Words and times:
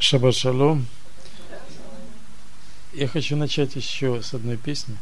Шаббат 0.00 0.36
шалом. 0.36 0.86
Я 2.92 3.08
хочу 3.08 3.34
начать 3.34 3.74
еще 3.74 4.22
с 4.22 4.32
одной 4.32 4.56
песни. 4.56 4.96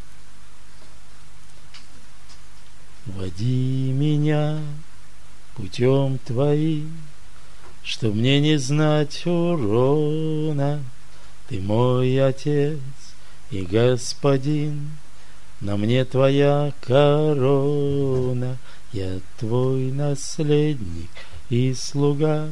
Води 3.05 3.93
меня 3.93 4.59
путем 5.55 6.19
твоим, 6.19 6.97
что 7.83 8.09
мне 8.09 8.41
не 8.41 8.57
знать 8.59 9.27
урона. 9.27 10.83
Ты 11.49 11.61
мой 11.61 12.19
Отец 12.27 12.81
и 13.51 13.63
Господин, 13.63 14.93
на 15.61 15.77
мне 15.77 16.07
твоя 16.07 16.73
корона, 16.81 18.57
я 18.93 19.21
твой 19.39 19.93
наследник 19.93 21.11
и 21.51 21.75
слуга. 21.75 22.49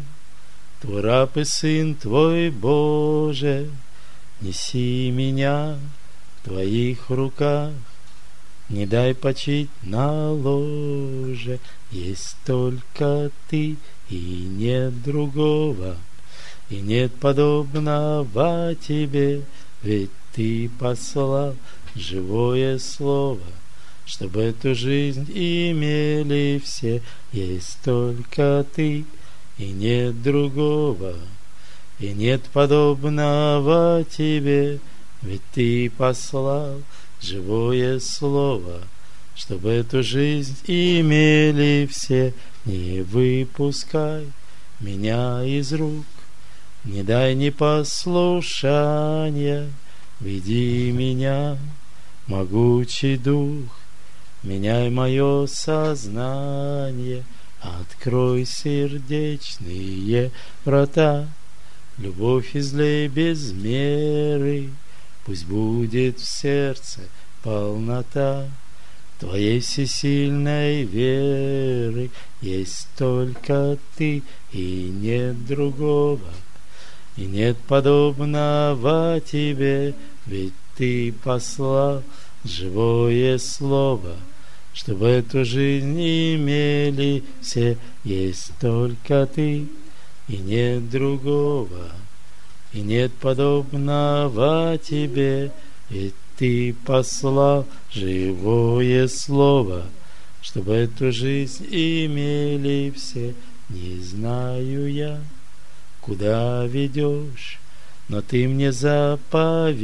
Твой 0.84 1.00
раб 1.00 1.38
и 1.38 1.44
сын 1.44 1.94
твой, 1.94 2.50
Боже, 2.50 3.70
неси 4.42 5.10
меня 5.10 5.78
в 6.36 6.44
твоих 6.44 7.08
руках, 7.08 7.72
не 8.68 8.84
дай 8.84 9.14
почить 9.14 9.70
на 9.82 10.30
ложе, 10.30 11.58
есть 11.90 12.36
только 12.44 13.30
ты 13.48 13.76
и 14.10 14.46
нет 14.46 15.02
другого, 15.02 15.96
и 16.68 16.80
нет 16.80 17.14
подобного 17.14 18.74
тебе, 18.74 19.40
ведь 19.82 20.10
ты 20.34 20.68
послал 20.78 21.56
живое 21.94 22.78
слово, 22.78 23.40
чтобы 24.04 24.42
эту 24.42 24.74
жизнь 24.74 25.32
имели 25.32 26.60
все, 26.62 27.00
есть 27.32 27.78
только 27.82 28.66
ты 28.76 29.06
и 29.58 29.66
нет 29.66 30.22
другого, 30.22 31.16
и 31.98 32.12
нет 32.12 32.42
подобного 32.52 34.04
тебе, 34.10 34.78
ведь 35.22 35.42
ты 35.52 35.90
послал 35.90 36.80
живое 37.20 37.98
слово, 38.00 38.80
чтобы 39.34 39.70
эту 39.70 40.02
жизнь 40.02 40.56
имели 40.66 41.88
все. 41.90 42.34
Не 42.64 43.02
выпускай 43.02 44.26
меня 44.80 45.44
из 45.44 45.72
рук, 45.72 46.06
не 46.84 47.02
дай 47.02 47.34
непослушания, 47.34 49.70
веди 50.18 50.90
меня, 50.92 51.58
могучий 52.26 53.18
дух, 53.18 53.78
меняй 54.42 54.88
мое 54.88 55.46
сознание— 55.46 57.22
Открой 57.64 58.44
сердечные 58.44 60.30
врата, 60.66 61.26
Любовь 61.96 62.54
излей 62.54 63.08
без 63.08 63.52
меры, 63.52 64.68
Пусть 65.24 65.46
будет 65.46 66.20
в 66.20 66.28
сердце 66.28 67.00
полнота 67.42 68.50
Твоей 69.18 69.60
всесильной 69.60 70.82
веры. 70.82 72.10
Есть 72.42 72.88
только 72.98 73.78
Ты 73.96 74.22
и 74.52 74.92
нет 74.92 75.46
другого, 75.46 76.34
И 77.16 77.24
нет 77.24 77.56
подобного 77.66 79.22
Тебе, 79.24 79.94
Ведь 80.26 80.52
Ты 80.76 81.14
послал 81.24 82.02
живое 82.44 83.38
слово— 83.38 84.16
чтобы 84.74 85.06
эту 85.06 85.44
жизнь 85.44 85.98
имели 85.98 87.22
все, 87.40 87.78
есть 88.02 88.50
только 88.60 89.26
ты, 89.26 89.68
и 90.26 90.36
нет 90.36 90.90
другого, 90.90 91.92
и 92.72 92.80
нет 92.80 93.12
подобного 93.12 94.76
тебе, 94.82 95.52
ведь 95.88 96.14
ты 96.36 96.74
послал 96.84 97.66
живое 97.92 99.06
слово, 99.06 99.84
чтобы 100.42 100.72
эту 100.74 101.12
жизнь 101.12 101.64
имели 101.70 102.92
все. 102.96 103.34
Не 103.70 104.00
знаю 104.00 104.92
я, 104.92 105.20
куда 106.00 106.66
ведешь, 106.66 107.60
но 108.08 108.20
ты 108.20 108.48
мне 108.48 108.72
заповедал, 108.72 109.78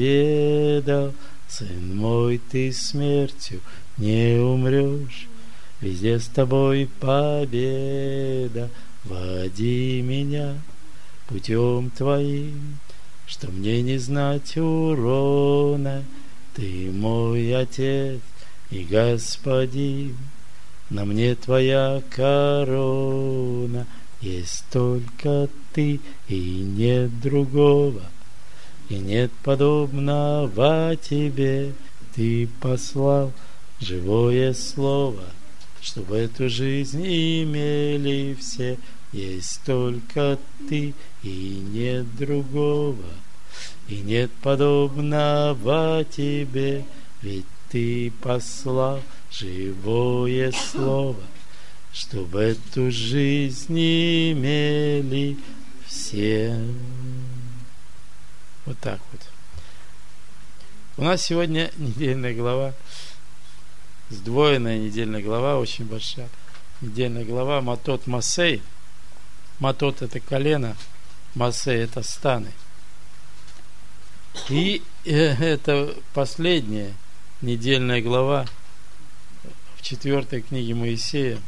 сын 1.48 1.96
мой, 1.96 2.38
ты 2.38 2.72
смертью 2.72 3.60
не 4.00 4.40
умрешь, 4.40 5.28
Везде 5.80 6.18
с 6.18 6.26
тобой 6.26 6.88
победа, 6.98 8.68
Води 9.04 10.02
меня 10.02 10.54
путем 11.26 11.90
твоим, 11.90 12.78
Что 13.26 13.50
мне 13.50 13.82
не 13.82 13.98
знать 13.98 14.56
урона, 14.56 16.04
Ты 16.54 16.90
мой 16.92 17.54
Отец 17.54 18.20
и 18.70 18.84
Господин, 18.84 20.16
На 20.88 21.04
мне 21.04 21.34
твоя 21.34 22.02
корона, 22.10 23.86
Есть 24.20 24.64
только 24.70 25.48
ты 25.72 26.00
и 26.28 26.40
нет 26.40 27.20
другого, 27.20 28.02
И 28.88 28.96
нет 28.96 29.30
подобного 29.42 30.96
тебе, 30.96 31.72
Ты 32.14 32.48
послал 32.60 33.32
живое 33.80 34.52
слово, 34.54 35.24
чтобы 35.80 36.18
эту 36.18 36.48
жизнь 36.48 37.02
имели 37.02 38.34
все. 38.34 38.78
Есть 39.12 39.62
только 39.64 40.38
ты 40.68 40.94
и 41.22 41.62
нет 41.72 42.16
другого, 42.16 43.08
и 43.88 43.96
нет 43.96 44.30
подобного 44.42 46.04
тебе, 46.04 46.84
ведь 47.22 47.46
ты 47.70 48.12
послал 48.20 49.02
живое 49.32 50.52
слово, 50.52 51.22
чтобы 51.92 52.40
эту 52.40 52.90
жизнь 52.92 53.78
имели 53.78 55.36
все. 55.86 56.56
Вот 58.64 58.78
так 58.78 59.00
вот. 59.10 59.20
У 60.96 61.02
нас 61.02 61.22
сегодня 61.22 61.70
недельная 61.78 62.34
глава 62.34 62.74
сдвоенная 64.10 64.78
недельная 64.78 65.22
глава, 65.22 65.58
очень 65.58 65.84
большая 65.84 66.28
недельная 66.80 67.24
глава, 67.24 67.60
Матот 67.60 68.06
Масей. 68.06 68.62
Матот 69.58 70.02
это 70.02 70.20
колено, 70.20 70.76
Масей 71.34 71.78
это 71.78 72.02
станы. 72.02 72.52
И 74.48 74.82
э, 75.04 75.12
это 75.12 75.94
последняя 76.14 76.94
недельная 77.40 78.00
глава 78.02 78.46
в 79.76 79.82
четвертой 79.82 80.42
книге 80.42 80.74
Моисея. 80.74 81.40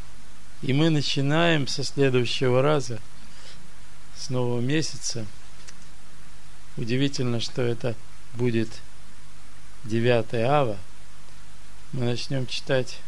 И 0.63 0.73
мы 0.73 0.91
начинаем 0.91 1.67
со 1.67 1.83
следующего 1.83 2.63
раза, 2.63 3.01
с 4.17 4.31
нового 4.31 4.61
месяца. 4.61 5.27
Удивительно, 6.77 7.41
что 7.41 7.63
это 7.63 7.97
будет 8.35 8.69
9 9.85 10.35
ава– 10.35 10.79
мы 11.93 12.07
начнем 12.07 12.47
читать 12.47 13.01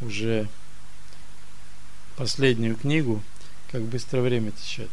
уже 0.00 0.48
последнюю 2.16 2.76
книгу, 2.76 3.22
как 3.70 3.82
быстро 3.82 4.22
время 4.22 4.52
течет, 4.52 4.90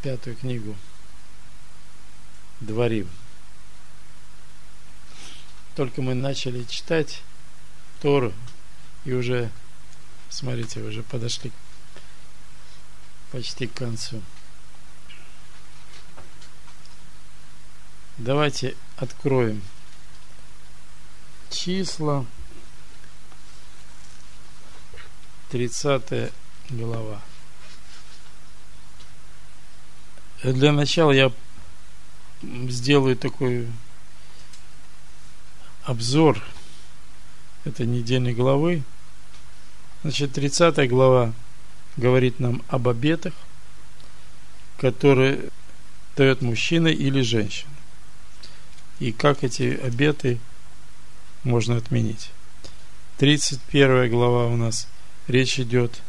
пятую 0.00 0.34
книгу 0.36 0.74
Дворим. 2.60 3.08
Только 5.74 6.00
мы 6.00 6.14
начали 6.14 6.64
читать 6.64 7.22
Тору, 8.00 8.32
и 9.04 9.12
уже, 9.12 9.50
смотрите, 10.30 10.80
уже 10.80 11.02
подошли 11.02 11.52
почти 13.30 13.66
к 13.66 13.74
концу. 13.74 14.22
Давайте 18.16 18.74
откроем 18.96 19.62
числа, 21.52 22.26
30 25.50 26.32
глава. 26.70 27.20
Для 30.42 30.72
начала 30.72 31.12
я 31.12 31.32
сделаю 32.42 33.16
такой 33.16 33.68
обзор 35.84 36.42
этой 37.64 37.86
недельной 37.86 38.34
главы. 38.34 38.82
Значит, 40.02 40.32
30 40.32 40.88
глава 40.88 41.32
говорит 41.96 42.40
нам 42.40 42.62
об 42.68 42.88
обетах, 42.88 43.34
которые 44.78 45.50
дает 46.16 46.40
мужчина 46.40 46.88
или 46.88 47.20
женщина. 47.20 47.70
И 48.98 49.12
как 49.12 49.44
эти 49.44 49.78
обеты– 49.82 50.40
можно 51.44 51.76
отменить. 51.76 52.30
31 53.18 54.10
глава 54.10 54.46
у 54.46 54.56
нас 54.56 54.88
речь 55.28 55.58
идет 55.58 56.02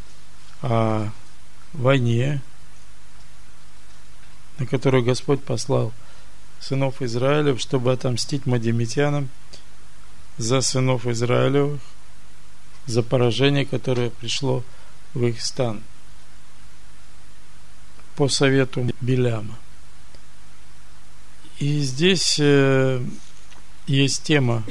о 0.61 1.09
войне, 1.73 2.41
на 4.57 4.65
которую 4.65 5.03
Господь 5.03 5.43
послал 5.43 5.93
сынов 6.59 7.01
Израилев, 7.01 7.59
чтобы 7.59 7.91
отомстить 7.91 8.45
мадимитянам 8.45 9.29
за 10.37 10.61
сынов 10.61 11.05
Израилевых, 11.05 11.81
за 12.85 13.03
поражение, 13.03 13.65
которое 13.65 14.09
пришло 14.09 14.63
в 15.13 15.25
их 15.25 15.41
стан 15.41 15.83
по 18.15 18.27
совету 18.27 18.89
Беляма. 19.01 19.57
И 21.59 21.79
здесь 21.79 22.37
э, 22.39 23.03
есть 23.87 24.23
тема 24.23 24.63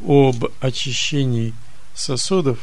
об 0.00 0.46
очищении 0.60 1.54
сосудов, 1.94 2.58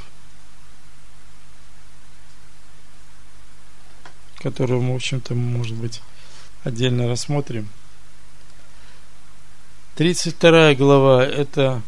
которую 4.37 4.81
мы, 4.81 4.93
в 4.93 4.95
общем-то, 4.97 5.33
может 5.35 5.75
быть, 5.75 6.01
отдельно 6.63 7.07
рассмотрим. 7.07 7.69
32 9.95 10.75
глава– 10.75 11.23
это, 11.25 11.81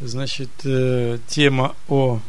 значит, 0.00 0.50
э, 0.64 1.18
тема 1.28 1.74
о 1.88 2.20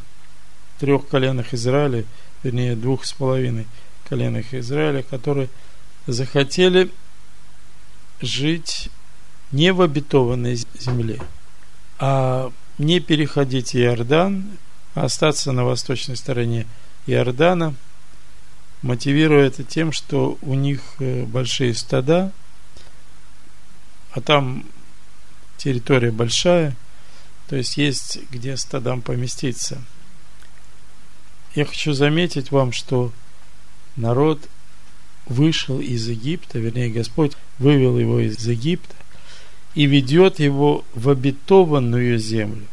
трех 0.79 1.07
коленах 1.07 1.53
Израиля, 1.53 2.05
вернее, 2.41 2.75
двух 2.75 3.05
с 3.05 3.13
половиной 3.13 3.67
коленах 4.07 4.53
Израиля, 4.53 5.03
которые 5.03 5.49
захотели 6.07 6.89
жить 8.21 8.89
не 9.51 9.73
в 9.73 9.81
обетованной 9.81 10.55
земле, 10.79 11.19
а 12.01 12.51
не 12.79 12.99
переходить 12.99 13.75
Иордан, 13.75 14.57
а 14.95 15.05
остаться 15.05 15.51
на 15.51 15.63
восточной 15.63 16.17
стороне 16.17 16.65
Иордана, 17.05 17.75
мотивируя 18.81 19.45
это 19.45 19.63
тем, 19.63 19.91
что 19.91 20.39
у 20.41 20.55
них 20.55 20.81
э, 20.97 21.25
большие 21.25 21.75
стада, 21.75 22.31
а 24.13 24.19
там 24.19 24.65
территория 25.57 26.11
большая, 26.11 26.75
то 27.47 27.55
есть 27.55 27.77
есть 27.77 28.17
где 28.31 28.57
стадам 28.57 29.03
поместиться. 29.03 29.79
Я 31.53 31.65
хочу 31.65 31.93
заметить 31.93 32.49
вам, 32.49 32.71
что 32.71 33.13
народ 33.95 34.49
вышел 35.27 35.79
из 35.79 36.07
Египта, 36.07 36.57
вернее, 36.57 36.89
Господь 36.89 37.33
вывел 37.59 37.99
его 37.99 38.19
из 38.19 38.43
Египта 38.43 38.95
и 39.75 39.85
ведет 39.85 40.39
его 40.39 40.85
в 40.93 41.09
обетованную 41.09 42.17
землю. 42.17 42.65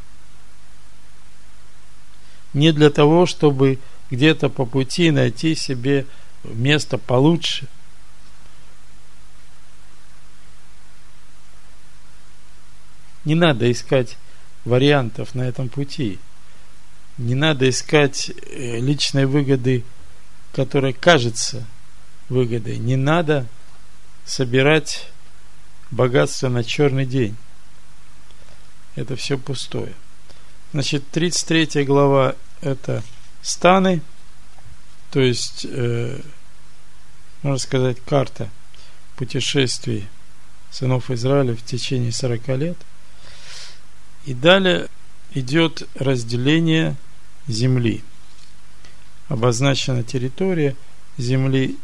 Не 2.52 2.72
для 2.72 2.90
того, 2.90 3.26
чтобы 3.26 3.78
где-то 4.10 4.48
по 4.48 4.64
пути 4.64 5.10
найти 5.10 5.54
себе 5.54 6.06
место 6.44 6.98
получше. 6.98 7.66
Не 13.24 13.34
надо 13.34 13.70
искать 13.70 14.16
вариантов 14.64 15.34
на 15.34 15.42
этом 15.42 15.68
пути. 15.68 16.18
Не 17.18 17.34
надо 17.34 17.68
искать 17.68 18.30
э, 18.30 18.78
личной 18.78 19.26
выгоды, 19.26 19.84
которая 20.52 20.92
кажется– 20.92 21.66
выгодой. 22.28 22.78
Не 22.78 22.96
надо 22.96 23.46
собирать 24.24 25.08
богатство 25.90 26.48
на 26.48 26.64
черный 26.64 27.06
день. 27.06 27.36
Это 28.94 29.16
все 29.16 29.38
пустое. 29.38 29.94
Значит, 30.72 31.08
33 31.10 31.84
глава 31.84 32.34
это 32.60 33.02
станы, 33.42 34.02
то 35.10 35.20
есть, 35.20 35.64
э, 35.68 36.20
можно 37.42 37.58
сказать, 37.58 37.98
карта 38.04 38.50
путешествий 39.16 40.06
сынов 40.70 41.10
Израиля 41.10 41.54
в 41.54 41.62
течение 41.62 42.12
40 42.12 42.48
лет. 42.58 42.76
И 44.26 44.34
далее 44.34 44.88
идет 45.32 45.88
разделение 45.94 46.96
земли. 47.46 48.02
Обозначена 49.28 50.02
территория 50.02 50.76
земли 51.16 51.78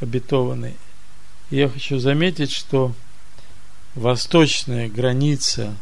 обетованной. 0.00 0.76
я 1.50 1.68
хочу 1.68 1.98
заметить, 1.98 2.52
что 2.52 2.94
восточная 3.98 4.88
граница 4.88 5.76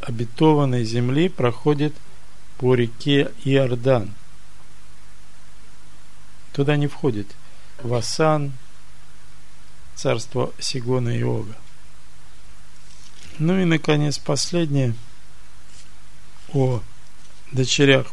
обетованной 0.00 0.84
земли 0.84 1.28
проходит 1.28 1.94
по 2.58 2.74
реке 2.74 3.30
Иордан. 3.44 4.14
Туда 6.52 6.76
не 6.76 6.88
входит 6.88 7.28
Васан, 7.82 8.52
царство 9.94 10.52
Сигона 10.58 11.10
и 11.16 11.22
Ога. 11.22 11.56
Ну 13.38 13.58
и, 13.60 13.64
наконец, 13.64 14.18
последнее 14.18 14.94
о 16.52 16.82
дочерях 17.52 18.08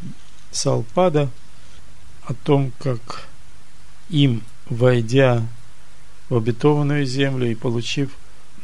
Салпада, 0.52 1.28
о 2.22 2.34
том, 2.34 2.72
как 2.78 3.26
им 4.10 4.44
войдя 4.66 5.44
в 6.28 6.36
обетованную 6.36 7.04
землю 7.04 7.50
и 7.50 7.56
получив 7.56 8.12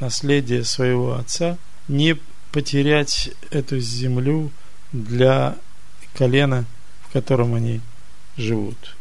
наследие 0.00 0.64
своего 0.64 1.14
отца, 1.14 1.58
не 1.88 2.19
потерять 2.52 3.31
эту 3.50 3.81
землю 3.81 4.50
для 4.93 5.56
колена, 6.14 6.64
в 7.02 7.12
котором 7.12 7.55
они 7.55 7.81
живут. 8.37 8.96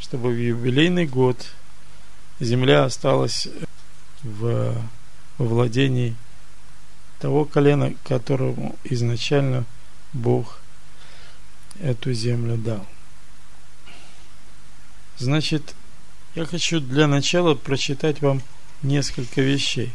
Чтобы 0.00 0.30
в 0.30 0.36
юбилейный 0.36 1.06
год 1.06 1.52
земля 2.40 2.84
осталась 2.84 3.48
в, 4.22 4.74
владении 5.38 6.16
того 7.20 7.44
колена, 7.44 7.94
которому 8.04 8.76
изначально 8.84 9.64
Бог 10.12 10.60
эту 11.80 12.12
землю 12.12 12.56
дал. 12.56 12.84
Значит, 15.18 15.74
я 16.34 16.44
хочу 16.44 16.80
для 16.80 17.06
начала 17.06 17.54
прочитать 17.54 18.20
вам 18.20 18.42
несколько 18.82 19.40
вещей. 19.40 19.92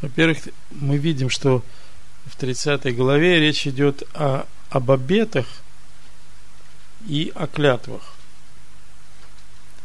Во-первых, 0.00 0.38
мы 0.70 0.96
видим, 0.96 1.28
что 1.30 1.64
в 2.26 2.36
30 2.36 2.94
главе 2.94 3.40
речь 3.40 3.66
идет 3.66 4.02
о, 4.14 4.46
об 4.70 4.90
обетах 4.90 5.46
и 7.06 7.32
о 7.34 7.46
клятвах. 7.46 8.02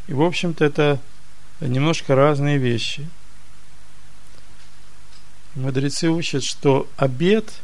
И, 0.07 0.13
в 0.13 0.21
общем-то, 0.21 0.65
это 0.65 1.01
немножко 1.59 2.15
разные 2.15 2.57
вещи. 2.57 3.09
Мудрецы 5.55 6.09
учат, 6.09 6.43
что 6.43 6.89
обет, 6.97 7.61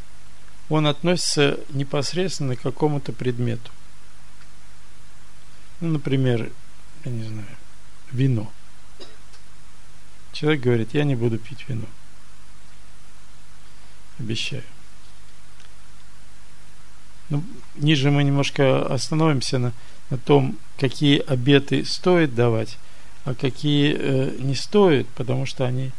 он 0.69 0.87
относится 0.87 1.59
непосредственно 1.69 2.55
к 2.55 2.61
какому-то 2.61 3.11
предмету. 3.11 3.71
Ну, 5.81 5.93
например, 5.93 6.51
я 7.03 7.11
не 7.11 7.23
знаю, 7.23 7.57
вино. 8.11 8.51
Человек 10.31 10.61
говорит, 10.61 10.93
я 10.93 11.03
не 11.03 11.15
буду 11.15 11.37
пить 11.37 11.65
вино. 11.67 11.85
Обещаю. 14.19 14.63
Ну, 17.29 17.43
ниже 17.75 18.09
мы 18.09 18.23
немножко 18.23 18.85
остановимся 18.85 19.59
на, 19.59 19.73
на 20.09 20.17
том, 20.17 20.57
какие 20.77 21.19
обеты 21.19 21.85
стоит 21.85 22.33
давать, 22.33 22.77
а 23.23 23.35
какие 23.35 23.95
э, 23.97 24.35
не 24.39 24.55
стоит, 24.55 25.07
потому 25.09 25.45
что 25.45 25.65
они, 25.65 25.91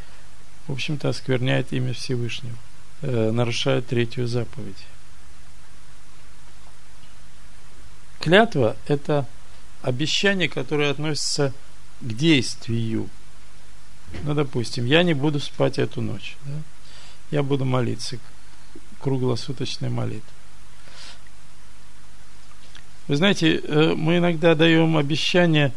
в 0.67 0.73
общем-то, 0.73 1.09
оскверняют 1.09 1.73
имя 1.73 1.93
Всевышнего, 1.95 2.57
э, 3.03 3.31
нарушают 3.31 3.87
третью 3.87 4.27
заповедь. 4.27 4.87
Клятва– 8.21 8.77
это 8.87 9.27
обещание, 9.83 10.49
которое 10.49 10.91
относится 10.91 11.55
к 12.01 12.13
действию. 12.13 13.09
Ну, 14.25 14.35
допустим, 14.35 14.87
я 14.87 15.03
не 15.03 15.15
буду 15.15 15.41
спать 15.41 15.79
эту 15.79 16.01
ночь. 16.01 16.37
Да? 16.45 16.53
Я 17.31 17.43
буду 17.43 17.65
молиться 17.65 18.19
круглосуточной 19.01 19.89
молитвой. 19.89 20.23
Вы 23.09 23.17
знаете, 23.17 23.57
э, 23.57 23.95
мы 23.97 24.19
иногда 24.19 24.55
даем 24.55 24.97
обещания, 24.97 25.73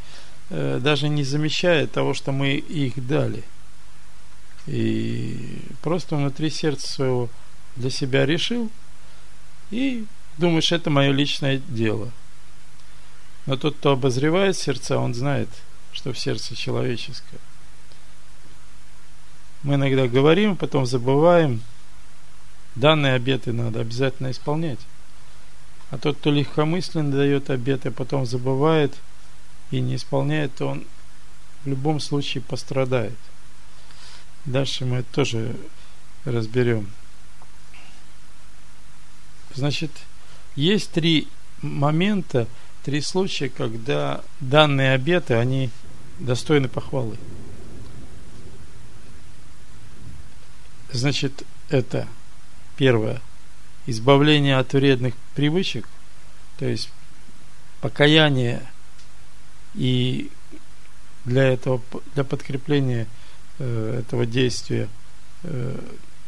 э, 0.50 0.80
даже 0.82 1.10
не 1.10 1.24
замечая 1.24 1.88
того, 1.88 2.14
что 2.14 2.32
мы 2.32 2.56
их 2.56 3.06
дали. 3.08 3.44
И 4.68 5.60
просто 5.82 6.16
внутри 6.16 6.50
сердца 6.50 6.88
своего 6.88 7.30
для 7.76 7.90
себя 7.90 8.26
решил 8.26 8.70
и 9.72 10.06
думаешь, 10.38 10.72
это 10.72 10.90
мое 10.90 11.12
личное 11.12 11.58
дело– 11.58 12.12
но 13.46 13.58
тот, 13.58 13.76
кто 13.76 13.92
обозревает 13.92 14.58
сердца, 14.58 14.98
он 14.98 15.14
знает, 15.14 15.50
что 15.92 16.14
в 16.14 16.20
сердце 16.20 16.56
человеческое. 16.56 17.40
Мы 19.64 19.76
иногда 19.76 20.08
говорим, 20.08 20.58
потом 20.58 20.86
забываем. 20.86 21.62
Данные 22.76 23.14
обеты 23.14 23.54
надо 23.54 23.80
обязательно 23.80 24.32
исполнять. 24.32 24.80
А 25.90 25.98
тот, 25.98 26.18
кто 26.18 26.32
легкомысленно 26.32 27.12
дает 27.12 27.50
обеты, 27.50 27.92
потом 27.92 28.26
забывает 28.26 28.96
и 29.72 29.80
не 29.80 29.96
исполняет, 29.96 30.56
то 30.56 30.68
он 30.68 30.86
в 31.64 31.68
любом 31.68 32.00
случае 32.00 32.42
пострадает. 32.42 33.18
Дальше 34.46 34.86
мы 34.86 34.98
это 34.98 35.14
тоже 35.14 35.56
разберем. 36.26 36.90
Значит, 39.54 39.92
есть 40.56 40.92
три 40.92 41.28
момента, 41.62 42.48
три 42.84 43.02
случая, 43.02 43.50
когда 43.50 44.24
данные 44.40 44.94
обеты, 44.94 45.36
они 45.36 45.70
достойны 46.20 46.68
похвалы. 46.68 47.18
Значит, 50.94 51.44
это 51.70 52.08
первое. 52.78 53.20
Избавление 53.88 54.58
от 54.58 54.74
вредных 54.74 55.16
привычек, 55.34 55.90
то 56.60 56.66
есть 56.66 56.92
покаяние 57.82 58.62
и 59.74 60.32
для 61.26 61.46
этого, 61.46 61.82
для 62.14 62.24
подкрепления 62.24 63.08
э, 63.58 64.02
этого 64.02 64.28
действия, 64.28 64.88
э, 65.42 65.80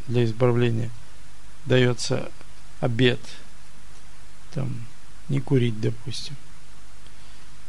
для 0.07 0.25
избавления 0.25 0.89
дается 1.65 2.31
обед, 2.79 3.19
там, 4.51 4.87
не 5.29 5.41
курить, 5.41 5.79
допустим, 5.79 6.35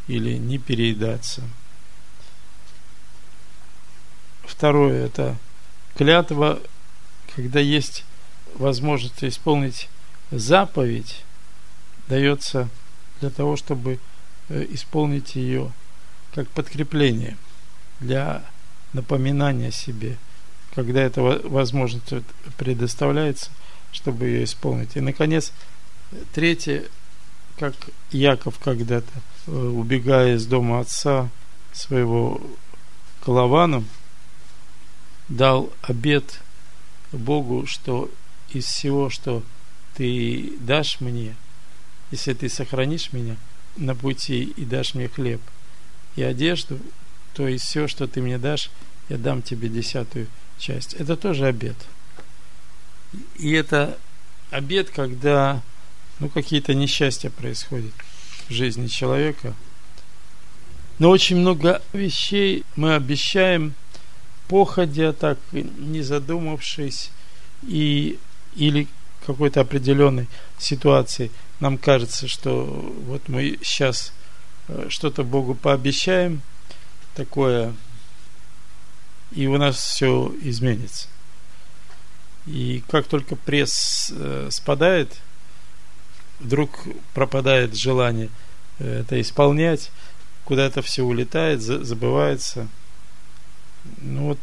или 0.09 0.38
не 0.38 0.59
переедаться. 0.59 1.43
Второе– 4.45 5.05
это 5.07 5.37
клятва, 5.95 6.61
когда 7.37 7.61
есть 7.61 8.05
возможность 8.55 9.23
исполнить 9.23 9.90
заповедь, 10.31 11.23
дается 12.09 12.69
для 13.21 13.28
того, 13.28 13.57
чтобы 13.57 13.99
э, 14.49 14.66
исполнить 14.71 15.37
ее 15.37 15.71
как 16.35 16.49
подкрепление 16.49 17.37
для 18.00 18.43
напоминания 18.95 19.71
себе, 19.71 20.16
когда 20.75 21.02
эта 21.02 21.21
возможность 21.21 22.11
предоставляется, 22.57 23.50
чтобы 23.93 24.25
ее 24.25 24.45
исполнить. 24.45 24.97
И, 24.97 25.00
наконец, 25.00 25.52
третье, 26.33 26.85
как 27.59 27.75
Яков 28.12 28.59
когда-то, 28.59 29.12
э, 29.47 29.50
убегая 29.50 30.37
из 30.37 30.47
дома 30.47 30.81
отца 30.81 31.28
своего 31.73 32.40
к 33.21 33.28
Лавану, 33.28 33.85
дал 35.28 35.71
обед 35.83 36.40
Богу, 37.12 37.66
что 37.66 38.10
из 38.50 38.64
всего, 38.64 39.10
что 39.10 39.42
ты 39.94 40.52
дашь 40.60 41.00
мне, 41.00 41.34
если 42.10 42.34
ты 42.34 42.48
сохранишь 42.48 43.12
меня 43.12 43.36
на 43.76 43.94
пути 43.94 44.42
и 44.42 44.64
дашь 44.64 44.94
мне 44.94 45.08
хлеб 45.08 45.40
и 46.16 46.22
одежду, 46.22 46.78
то 47.34 47.46
из 47.48 47.62
всего, 47.62 47.88
что 47.88 48.06
ты 48.06 48.20
мне 48.20 48.38
дашь, 48.38 48.70
я 49.08 49.18
дам 49.18 49.42
тебе 49.42 49.68
десятую 49.68 50.26
часть. 50.58 50.94
Это 50.94 51.16
тоже 51.16 51.46
обед. 51.46 51.76
И 53.36 53.52
это 53.52 53.98
обед, 54.50 54.90
когда 54.90 55.62
ну, 56.18 56.28
какие-то 56.28 56.75
несчастья 56.75 57.30
происходят 57.30 57.92
в 58.48 58.52
жизни 58.52 58.86
человека. 58.86 59.54
Но 60.98 61.10
очень 61.10 61.36
много 61.36 61.82
вещей 61.92 62.64
мы 62.75 62.94
обещаем, 62.94 63.75
походя 64.49 65.12
так, 65.12 65.38
не 65.53 66.03
задумавшись, 66.03 67.11
и, 67.62 68.19
или 68.55 68.88
какой-то 69.26 69.61
определенной 69.61 70.29
ситуации 70.59 71.31
нам 71.61 71.79
кажется, 71.79 72.29
что 72.29 72.65
вот 73.07 73.29
мы 73.29 73.59
сейчас 73.62 74.12
э, 74.69 74.87
что-то 74.88 75.25
Богу 75.25 75.55
пообещаем, 75.55 76.43
такое, 77.15 77.75
и 79.33 79.47
у 79.47 79.57
нас 79.57 79.76
все 79.76 80.33
изменится. 80.43 81.09
И 82.47 82.83
как 82.88 83.07
только 83.09 83.37
пресс 83.37 84.12
э, 84.15 84.49
спадает, 84.50 85.17
вдруг 86.38 86.85
пропадает 87.15 87.75
желание 87.75 88.29
э, 88.79 89.00
это 89.00 89.21
исполнять, 89.21 89.91
куда-то 90.45 90.83
все 90.83 91.03
улетает, 91.03 91.61
забывается. 91.62 92.69
Ну 93.99 94.28
вот, 94.28 94.38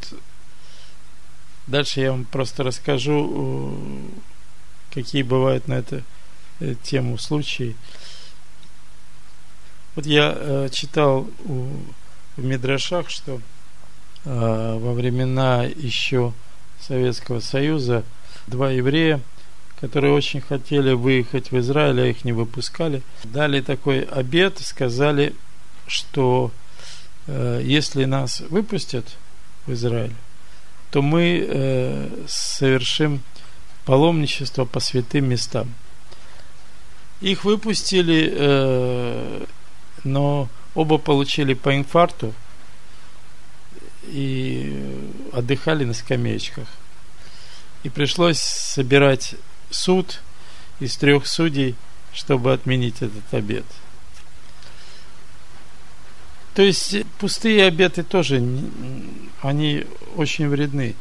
дальше 1.67 2.01
я 2.01 2.11
вам 2.11 2.25
просто 2.25 2.63
расскажу, 2.63 4.11
какие 4.93 5.23
бывают 5.23 5.67
на 5.67 5.73
эту 5.73 6.03
э, 6.59 6.75
тему 6.83 7.17
случаи. 7.17 7.75
Вот 9.95 10.05
я 10.05 10.33
э, 10.35 10.69
читал 10.71 11.27
у, 11.45 11.67
в 12.35 12.43
Мидрашах, 12.43 13.09
что 13.09 13.41
во 14.25 14.93
времена 14.93 15.65
еще 15.65 16.31
Советского 16.79 17.41
Союза 17.41 18.05
два 18.47 18.71
еврея– 18.71 19.19
которые 19.83 20.13
очень 20.13 20.39
хотели 20.39 20.93
выехать 20.93 21.51
в 21.51 21.59
Израиль, 21.59 21.99
а 21.99 22.05
их 22.05 22.23
не 22.23 22.31
выпускали, 22.31 23.01
дали 23.25 23.59
такой 23.59 24.03
обед, 24.03 24.59
сказали, 24.59 25.35
что 25.87 26.51
э, 27.27 27.59
если 27.61 28.05
нас 28.05 28.39
выпустят 28.49 29.17
в 29.65 29.73
Израиль, 29.73 30.15
то 30.91 31.01
мы 31.01 31.45
э, 31.47 32.09
совершим 32.27 33.21
паломничество 33.85 34.65
по 34.65 34.79
святым 34.79 35.29
местам. 35.29 35.73
Их 37.21 37.43
выпустили, 37.45 38.31
э, 38.35 39.45
но 40.03 40.49
оба 40.75 40.97
получили 40.97 41.53
по 41.53 41.75
инфаркту 41.75 42.33
и 44.03 45.09
отдыхали 45.31 45.85
на 45.85 45.93
скамеечках. 45.93 46.67
И 47.83 47.89
пришлось 47.89 48.39
собирать 48.39 49.35
суд 49.69 50.21
из 50.79 50.97
трех 50.97 51.27
судей, 51.27 51.75
чтобы 52.13 52.53
отменить 52.53 53.01
этот 53.01 53.33
обед. 53.33 53.65
То 56.55 56.61
есть 56.61 56.95
пустые 57.19 57.65
обеты 57.65 58.03
тоже, 58.03 58.43
они 59.41 59.85
очень 60.15 60.47
вредны. 60.47 60.95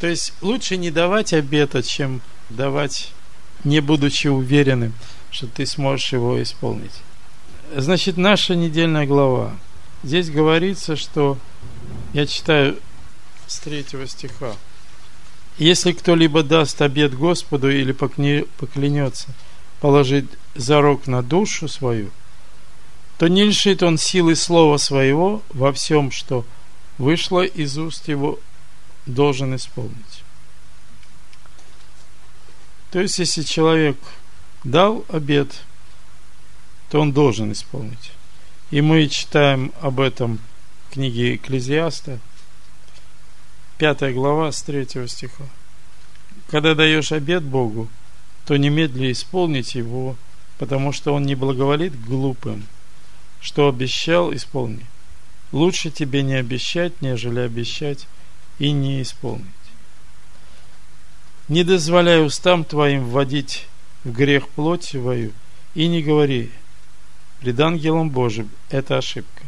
То 0.00 0.06
есть 0.06 0.32
лучше 0.40 0.76
не 0.76 0.90
давать 0.90 1.32
обета, 1.32 1.82
чем 1.82 2.20
давать, 2.50 3.12
не 3.64 3.80
будучи 3.80 4.28
уверенным, 4.28 4.92
что 5.30 5.46
ты 5.46 5.66
сможешь 5.66 6.12
его 6.12 6.42
исполнить. 6.42 7.02
Значит, 7.76 8.16
наша 8.16 8.54
недельная 8.54 9.06
глава. 9.06 9.52
Здесь 10.02 10.30
говорится, 10.30 10.96
что 10.96 11.38
я 12.12 12.26
читаю 12.26 12.76
с 13.46 13.58
третьего 13.58 14.06
стиха. 14.06 14.52
Если 15.58 15.92
кто-либо 15.92 16.42
даст 16.42 16.82
обед 16.82 17.14
Господу 17.14 17.70
или 17.70 17.92
поклянется 17.92 19.28
положить 19.80 20.26
зарок 20.54 21.06
на 21.06 21.22
душу 21.22 21.68
свою, 21.68 22.10
то 23.24 23.28
не 23.28 23.44
лишит 23.44 23.82
он 23.82 23.96
силы 23.96 24.36
слова 24.36 24.76
своего 24.76 25.42
во 25.48 25.72
всем, 25.72 26.10
что 26.10 26.44
вышло 26.98 27.42
из 27.42 27.78
уст 27.78 28.06
его, 28.06 28.38
должен 29.06 29.56
исполнить. 29.56 30.22
То 32.90 33.00
есть, 33.00 33.18
если 33.18 33.40
человек 33.40 33.96
дал 34.62 35.06
обед, 35.08 35.62
то 36.90 37.00
он 37.00 37.14
должен 37.14 37.50
исполнить. 37.52 38.12
И 38.70 38.82
мы 38.82 39.08
читаем 39.08 39.72
об 39.80 40.00
этом 40.00 40.38
в 40.90 40.92
книге 40.92 41.36
Экклезиаста, 41.36 42.18
Пятая 43.78 44.12
глава 44.12 44.52
с 44.52 44.62
третьего 44.62 45.08
стиха. 45.08 45.44
Когда 46.50 46.74
даешь 46.74 47.10
обед 47.10 47.42
Богу, 47.42 47.88
то 48.44 48.58
немедли 48.58 49.12
исполнить 49.12 49.74
его, 49.76 50.18
потому 50.58 50.92
что 50.92 51.14
он 51.14 51.22
не 51.22 51.34
благоволит 51.34 51.98
глупым. 52.04 52.66
Что 53.44 53.68
обещал, 53.68 54.34
исполни. 54.34 54.86
Лучше 55.52 55.90
тебе 55.90 56.22
не 56.22 56.32
обещать, 56.32 57.02
нежели 57.02 57.40
обещать 57.40 58.06
и 58.58 58.72
не 58.72 59.02
исполнить. 59.02 59.44
Не 61.48 61.62
дозволяй 61.62 62.24
устам 62.24 62.64
твоим 62.64 63.04
вводить 63.04 63.66
в 64.02 64.12
грех 64.12 64.48
плоть 64.48 64.84
свою, 64.84 65.32
и 65.74 65.88
не 65.88 66.02
говори, 66.02 66.52
пред 67.40 67.60
ангелом 67.60 68.08
Божьим 68.08 68.48
это 68.70 68.96
ошибка. 68.96 69.44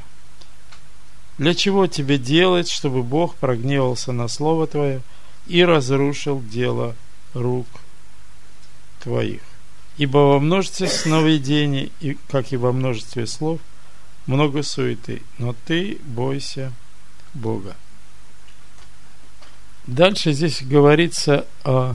Для 1.39 1.55
чего 1.55 1.87
тебе 1.87 2.19
делать, 2.19 2.71
чтобы 2.71 3.03
Бог 3.03 3.35
прогневался 3.37 4.13
на 4.13 4.29
Слово 4.29 4.67
Твое 4.67 5.01
и 5.47 5.65
разрушил 5.65 6.43
дело 6.43 6.95
рук 7.33 7.67
Твоих? 9.03 9.41
Ибо 9.97 10.19
во 10.19 10.39
множестве 10.39 10.87
сновидений, 10.87 11.93
и, 12.01 12.19
как 12.29 12.53
и 12.53 12.59
во 12.59 12.73
множестве 12.73 13.27
слов, 13.27 13.59
много 14.27 14.63
суеты, 14.63 15.23
но 15.39 15.55
ты 15.65 15.99
бойся 16.05 16.73
Бога. 17.35 17.77
Дальше 19.87 20.33
здесь 20.33 20.63
говорится 20.63 21.47
о 21.65 21.95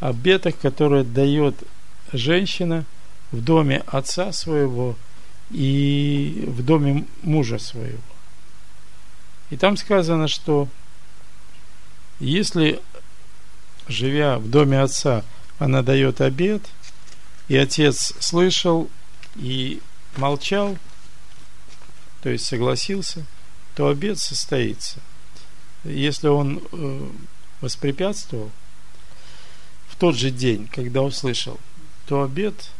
обетах, 0.00 0.58
которые 0.58 1.04
дает 1.04 1.56
женщина 2.12 2.84
в 3.32 3.40
доме 3.40 3.82
отца 3.86 4.32
своего 4.32 4.96
и 5.50 6.44
в 6.46 6.64
доме 6.64 7.04
мужа 7.22 7.58
своего. 7.58 7.98
И 9.50 9.56
там 9.56 9.76
сказано, 9.76 10.28
что 10.28 10.68
если, 12.20 12.80
живя 13.88 14.38
в 14.38 14.48
доме 14.48 14.80
отца, 14.80 15.24
она 15.58 15.82
дает 15.82 16.20
обед, 16.20 16.62
и 17.48 17.56
отец 17.56 18.14
слышал 18.20 18.88
и 19.34 19.80
молчал, 20.16 20.78
то 22.22 22.30
есть 22.30 22.46
согласился, 22.46 23.26
то 23.74 23.88
обед 23.88 24.18
состоится. 24.18 25.00
Если 25.84 26.28
он 26.28 26.62
э, 26.70 27.10
воспрепятствовал 27.60 28.50
в 29.88 29.96
тот 29.96 30.14
же 30.14 30.30
день, 30.30 30.68
когда 30.68 31.02
услышал, 31.02 31.58
то 32.06 32.22
обед 32.22 32.70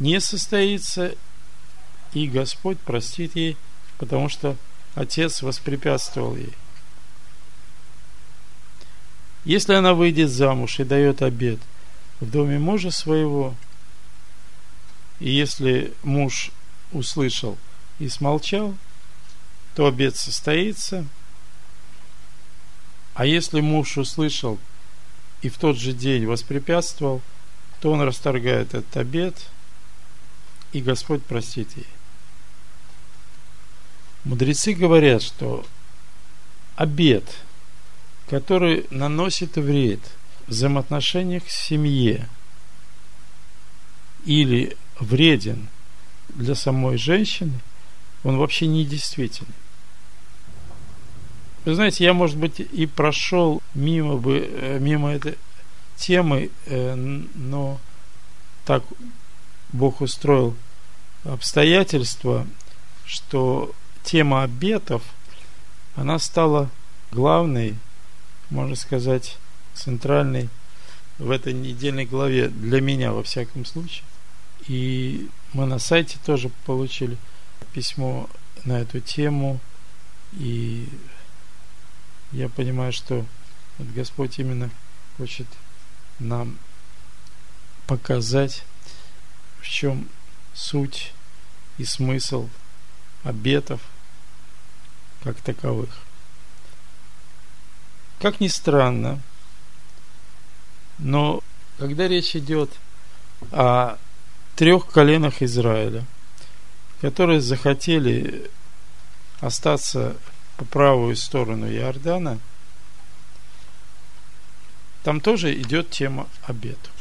не 0.00 0.20
состоится, 0.20 1.14
и 2.12 2.26
Господь 2.26 2.78
простит 2.80 3.36
ей, 3.36 3.56
потому 3.98 4.28
что 4.28 4.56
Отец 4.94 5.42
воспрепятствовал 5.42 6.34
ей. 6.34 6.52
Если 9.44 9.74
она 9.74 9.94
выйдет 9.94 10.30
замуж 10.30 10.80
и 10.80 10.84
дает 10.84 11.22
обед 11.22 11.60
в 12.20 12.28
доме 12.28 12.58
мужа 12.58 12.90
своего, 12.90 13.54
и 15.20 15.30
если 15.30 15.92
муж 16.02 16.50
услышал 16.92 17.56
и 17.98 18.08
смолчал, 18.08 18.74
то 19.74 19.86
обед 19.86 20.16
состоится. 20.16 21.06
А 23.14 23.26
если 23.26 23.60
муж 23.60 23.96
услышал 23.96 24.58
и 25.42 25.48
в 25.48 25.58
тот 25.58 25.76
же 25.76 25.92
день 25.92 26.26
воспрепятствовал, 26.26 27.22
то 27.80 27.92
он 27.92 28.00
расторгает 28.00 28.74
этот 28.74 28.96
обед, 28.96 29.50
и 30.72 30.80
Господь 30.80 31.24
простит 31.24 31.76
ей. 31.76 31.86
Мудрецы 34.24 34.72
говорят, 34.72 35.22
что 35.22 35.64
обед, 36.76 37.24
который 38.28 38.86
наносит 38.90 39.56
вред 39.56 40.00
в 40.46 40.50
взаимоотношениях 40.50 41.44
в 41.44 41.52
семье 41.52 42.28
или 44.24 44.76
вреден 44.98 45.68
для 46.28 46.54
самой 46.54 46.98
женщины, 46.98 47.60
он 48.24 48.36
вообще 48.38 48.66
не 48.66 48.84
действительный. 48.84 49.54
Вы 51.64 51.74
знаете, 51.74 52.04
я, 52.04 52.14
может 52.14 52.36
быть, 52.38 52.60
и 52.60 52.86
прошел 52.86 53.62
мимо, 53.74 54.16
бы, 54.16 54.38
э, 54.38 54.78
мимо 54.78 55.10
этой 55.10 55.36
темы, 55.96 56.50
э, 56.66 56.94
но 56.94 57.78
так 58.64 58.82
Бог 59.72 60.00
устроил 60.00 60.56
обстоятельства, 61.24 62.46
что 63.04 63.74
тема 64.02 64.44
обетов, 64.44 65.02
она 65.94 66.18
стала 66.18 66.70
главной, 67.10 67.74
можно 68.50 68.76
сказать, 68.76 69.36
центральной 69.74 70.48
в 71.18 71.30
этой 71.30 71.52
недельной 71.52 72.06
главе 72.06 72.48
для 72.48 72.80
меня, 72.80 73.12
во 73.12 73.22
всяком 73.22 73.64
случае. 73.64 74.04
И 74.66 75.28
мы 75.52 75.66
на 75.66 75.78
сайте 75.78 76.18
тоже 76.24 76.50
получили 76.64 77.16
письмо 77.72 78.28
на 78.64 78.80
эту 78.80 79.00
тему. 79.00 79.60
И 80.32 80.88
я 82.32 82.48
понимаю, 82.48 82.92
что 82.92 83.24
вот 83.78 83.88
Господь 83.88 84.38
именно 84.38 84.70
хочет 85.16 85.46
нам 86.18 86.58
показать, 87.86 88.64
в 89.60 89.66
чем 89.66 90.08
суть 90.54 91.12
и 91.78 91.84
смысл 91.84 92.48
обетов– 93.24 93.80
как 95.22 95.40
таковых. 95.40 95.90
Как 98.18 98.40
ни 98.40 98.48
странно, 98.48 99.20
но 100.98 101.42
когда 101.78 102.08
речь 102.08 102.34
идет 102.34 102.70
о 103.52 103.98
трех 104.56 104.86
коленах 104.86 105.42
Израиля, 105.42 106.04
которые 107.00 107.40
захотели 107.40 108.50
остаться 109.40 110.16
по 110.56 110.64
правую 110.64 111.16
сторону 111.16 111.70
Иордана, 111.70 112.38
там 115.04 115.20
тоже 115.20 115.54
идет 115.60 115.90
тема 115.90 116.28
обетов. 116.42 116.92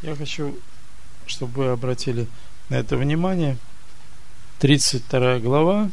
Я 0.00 0.16
хочу, 0.16 0.58
чтобы 1.26 1.64
вы 1.64 1.68
обратили 1.68 2.26
на 2.68 2.76
это 2.76 2.96
внимание. 2.96 3.58
32 4.60 5.38
глава, 5.38 5.90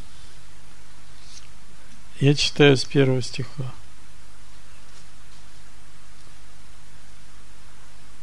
я 2.19 2.33
читаю 2.33 2.77
с 2.77 2.85
первого 2.85 3.21
стиха. 3.21 3.71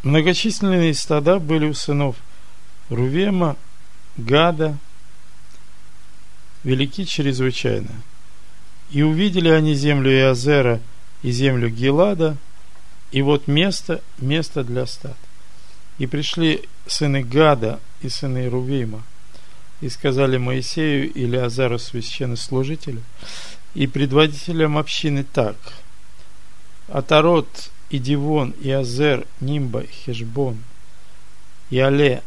Многочисленные 0.02 0.94
стада 0.94 1.38
были 1.38 1.68
у 1.68 1.74
сынов 1.74 2.16
Рувема, 2.88 3.56
Гада, 4.16 4.78
велики 6.64 7.04
чрезвычайно. 7.04 7.90
И 8.90 9.02
увидели 9.02 9.48
они 9.48 9.74
землю 9.74 10.10
Иозера 10.10 10.80
и 11.22 11.30
землю 11.30 11.70
Гелада, 11.70 12.36
и 13.10 13.22
вот 13.22 13.46
место, 13.46 14.02
место 14.18 14.64
для 14.64 14.86
стад. 14.86 15.16
И 15.98 16.06
пришли 16.06 16.68
сыны 16.86 17.22
Гада 17.22 17.80
и 18.02 18.08
сыны 18.08 18.48
Рувима, 18.48 19.02
и 19.80 19.88
сказали 19.88 20.36
Моисею 20.36 21.12
или 21.12 21.36
Азару 21.36 21.78
священнослужителю, 21.78 23.02
и 23.74 23.86
предводителям 23.86 24.76
общины 24.76 25.24
так. 25.24 25.56
Атарот 26.88 27.70
и 27.88 27.98
Дивон, 27.98 28.50
и 28.60 28.70
Азер, 28.70 29.26
Нимба, 29.40 29.84
Хешбон, 30.04 30.58
и 31.70 31.78
Але, 31.78 32.22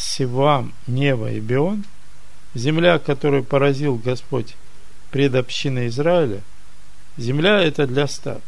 Сивам, 0.00 0.72
Нева 0.86 1.30
и 1.30 1.40
Беон, 1.40 1.84
земля, 2.54 2.98
которую 2.98 3.44
поразил 3.44 3.96
Господь 3.96 4.56
пред 5.10 5.34
общиной 5.34 5.88
Израиля, 5.88 6.40
земля 7.16 7.60
это 7.60 7.86
для 7.86 8.06
стад, 8.06 8.42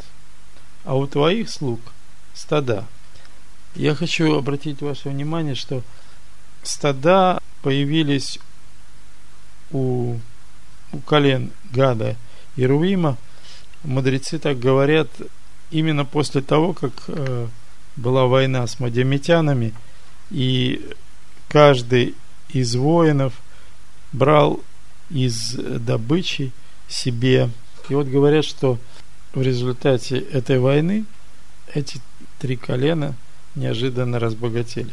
а 0.84 0.96
у 0.96 1.06
твоих 1.06 1.50
слуг 1.50 1.80
стада. 2.32 2.86
Я 3.74 3.94
хочу 3.94 4.34
обратить 4.34 4.80
ваше 4.80 5.10
внимание, 5.10 5.54
что 5.54 5.82
стада 6.62 7.38
появились 7.60 8.38
у, 9.70 10.18
у 10.92 10.98
колен 11.00 11.50
Гада 11.70 12.16
Ирувима, 12.56 13.18
мудрецы 13.82 14.38
так 14.38 14.58
говорят, 14.58 15.08
именно 15.70 16.04
после 16.04 16.40
того, 16.40 16.72
как 16.72 16.92
э, 17.08 17.46
была 17.96 18.26
война 18.26 18.66
с 18.66 18.80
мадиамитянами, 18.80 19.74
и 20.30 20.94
каждый 21.52 22.14
из 22.48 22.74
воинов 22.74 23.34
брал 24.12 24.60
из 25.10 25.52
добычи 25.52 26.50
себе. 26.88 27.50
И 27.88 27.94
вот 27.94 28.06
говорят, 28.06 28.44
что 28.44 28.78
в 29.34 29.42
результате 29.42 30.18
этой 30.18 30.58
войны 30.58 31.04
эти 31.72 32.00
три 32.38 32.56
колена 32.56 33.14
неожиданно 33.54 34.18
разбогатели. 34.18 34.92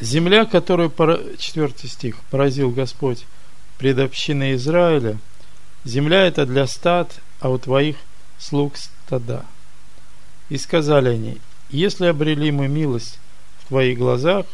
Земля, 0.00 0.46
которую, 0.46 0.90
четвертый 1.38 1.88
стих, 1.88 2.16
поразил 2.30 2.70
Господь 2.70 3.26
пред 3.78 3.98
общиной 3.98 4.54
Израиля– 4.54 5.18
Земля 5.84 6.26
это 6.26 6.46
для 6.46 6.66
стад, 6.66 7.20
а 7.40 7.50
у 7.50 7.58
твоих 7.58 7.96
слуг 8.38 8.74
стада. 8.76 9.44
И 10.48 10.56
сказали 10.56 11.08
они, 11.08 11.38
если 11.70 12.06
обрели 12.06 12.52
мы 12.52 12.68
милость 12.68 13.18
в 13.58 13.68
твоих 13.68 13.98
глазах, 13.98 14.46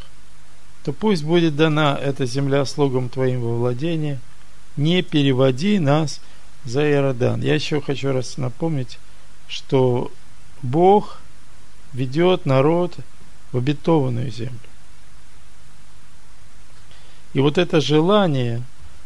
то 0.89 0.95
пусть 0.95 1.23
будет 1.23 1.55
дана 1.55 1.99
эта 2.01 2.25
земля 2.25 2.65
слугам 2.65 3.11
твоим 3.11 3.43
во 3.43 3.59
владение, 3.59 4.19
не 4.79 5.03
переводи 5.03 5.79
нас 5.79 6.19
за 6.65 6.91
Иордан. 6.91 7.43
Я 7.43 7.57
еще 7.57 7.83
хочу 7.83 8.11
раз 8.11 8.39
напомнить, 8.39 8.99
что 9.49 10.11
Бог 10.63 11.21
ведет 11.93 12.47
народ 12.47 12.97
в 13.53 13.59
обетованную 13.59 14.31
землю. 14.31 14.59
И 17.35 17.41
вот 17.41 17.59
это 17.59 17.83
желание 17.83 18.63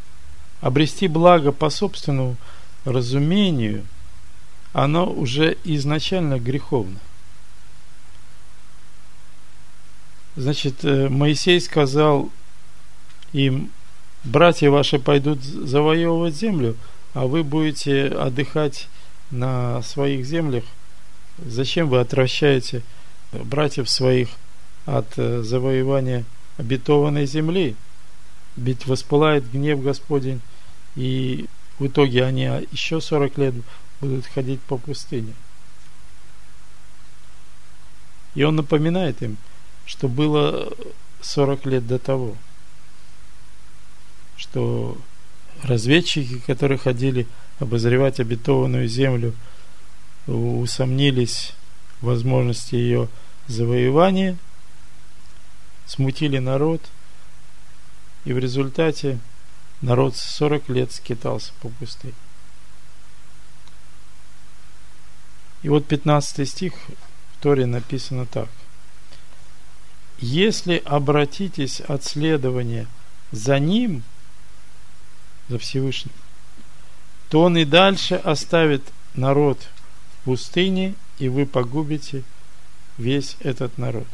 –обрести 0.61 1.09
благо 1.09 1.51
по 1.51 1.68
собственному 1.68 2.37
разумению, 2.85 3.85
оно 4.73 5.12
уже 5.12 5.59
изначально 5.64 6.38
греховно. 6.38 7.01
Значит, 10.37 10.85
э, 10.85 11.09
Моисей 11.09 11.61
сказал 11.61 12.31
им, 13.33 13.71
братья 14.25 14.71
ваши 14.71 14.99
пойдут 14.99 15.42
завоевывать 15.42 16.35
землю, 16.35 16.77
а 17.12 17.27
вы 17.27 17.42
будете 17.45 18.07
отдыхать 18.07 18.88
на 19.31 19.83
своих 19.83 20.25
землях. 20.25 20.64
Зачем 21.38 21.88
вы 21.88 22.01
отвращаете 22.01 22.83
братьев 23.33 23.88
своих 23.88 24.29
от 24.87 25.07
э, 25.18 25.42
завоевания 25.42 26.25
обетованной 26.57 27.27
земли. 27.27 27.77
Ведь 28.57 28.87
воспылает 28.87 29.51
гнев 29.51 29.83
Господень, 29.83 30.40
и 30.95 31.47
в 31.79 31.87
итоге 31.87 32.25
они 32.25 32.42
еще 32.71 33.01
40 33.01 33.38
лет 33.38 33.55
будут 34.01 34.27
ходить 34.27 34.61
по 34.61 34.77
пустыне. 34.77 35.33
И 38.35 38.42
он 38.45 38.57
напоминает 38.57 39.23
им, 39.23 39.37
что 39.87 40.09
было 40.09 40.73
40 41.21 41.66
лет 41.66 41.87
до 41.87 41.99
того, 41.99 42.37
что 44.37 44.99
разведчики, 45.62 46.38
которые 46.40 46.79
ходили 46.79 47.27
обозревать 47.59 48.21
обетованную 48.21 48.88
землю, 48.88 49.35
усомнились 50.27 51.53
в 52.01 52.07
возможности 52.07 52.75
ее 52.75 53.09
завоевания, 53.47 54.37
смутили 55.87 56.38
народ, 56.38 56.81
и 58.25 58.33
в 58.33 58.38
результате 58.38 59.18
народ 59.81 60.16
40 60.16 60.68
лет 60.68 60.92
скитался 60.92 61.53
по 61.61 61.68
пустыне. 61.68 62.14
И 65.62 65.68
вот 65.68 65.87
15 65.87 66.49
стих 66.49 66.73
в 66.75 67.42
Торе 67.42 67.66
написано 67.66 68.27
так. 68.27 68.49
Если 70.23 70.81
обратитесь 70.85 71.81
от 71.81 72.05
следования 72.05 72.87
за 73.33 73.59
Ним, 73.59 74.05
за 75.49 75.59
Всевышним, 75.59 76.13
то 77.29 77.43
Он 77.43 77.57
и 77.57 77.65
дальше 77.65 78.15
оставит 78.15 78.85
народ 79.15 79.59
в 80.21 80.25
пустыне, 80.27 80.95
и 81.19 81.29
вы 81.29 81.45
погубите 81.45 82.23
весь 82.99 83.37
этот 83.41 83.79
народ. 83.79 84.07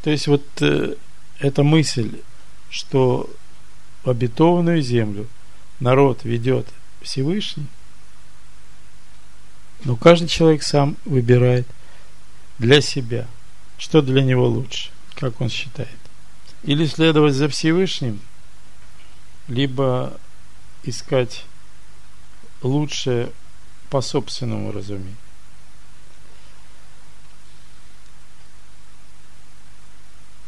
То 0.00 0.08
есть 0.08 0.26
вот 0.26 0.46
э, 0.62 0.94
эта 1.40 1.62
мысль, 1.62 2.22
что 2.70 3.28
обетованную 4.02 4.80
землю 4.80 5.28
народ 5.78 6.24
ведет 6.24 6.66
Всевышний, 7.02 7.66
но 9.84 9.94
каждый 9.94 10.28
человек 10.28 10.62
сам 10.62 10.96
выбирает 11.04 11.66
для 12.58 12.80
себя, 12.80 13.26
что 13.78 14.02
для 14.02 14.22
него 14.22 14.46
лучше, 14.46 14.90
как 15.14 15.40
он 15.40 15.48
считает. 15.48 15.88
Или 16.62 16.86
следовать 16.86 17.34
за 17.34 17.48
Всевышним, 17.48 18.20
либо 19.48 20.18
искать 20.82 21.44
лучшее 22.62 23.30
по 23.90 24.00
собственному 24.00 24.72
разумению. 24.72 25.16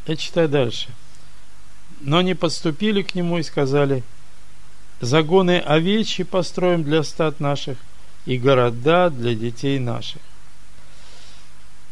Я 0.06 0.16
читаю 0.16 0.48
дальше. 0.48 0.88
Но 2.00 2.22
не 2.22 2.34
подступили 2.34 3.02
к 3.02 3.14
нему 3.14 3.38
и 3.38 3.42
сказали, 3.42 4.02
загоны 5.00 5.58
овечьи 5.58 6.24
построим 6.24 6.84
для 6.84 7.02
стад 7.02 7.40
наших 7.40 7.78
и 8.24 8.38
города 8.38 9.10
для 9.10 9.34
детей 9.34 9.78
наших. 9.78 10.22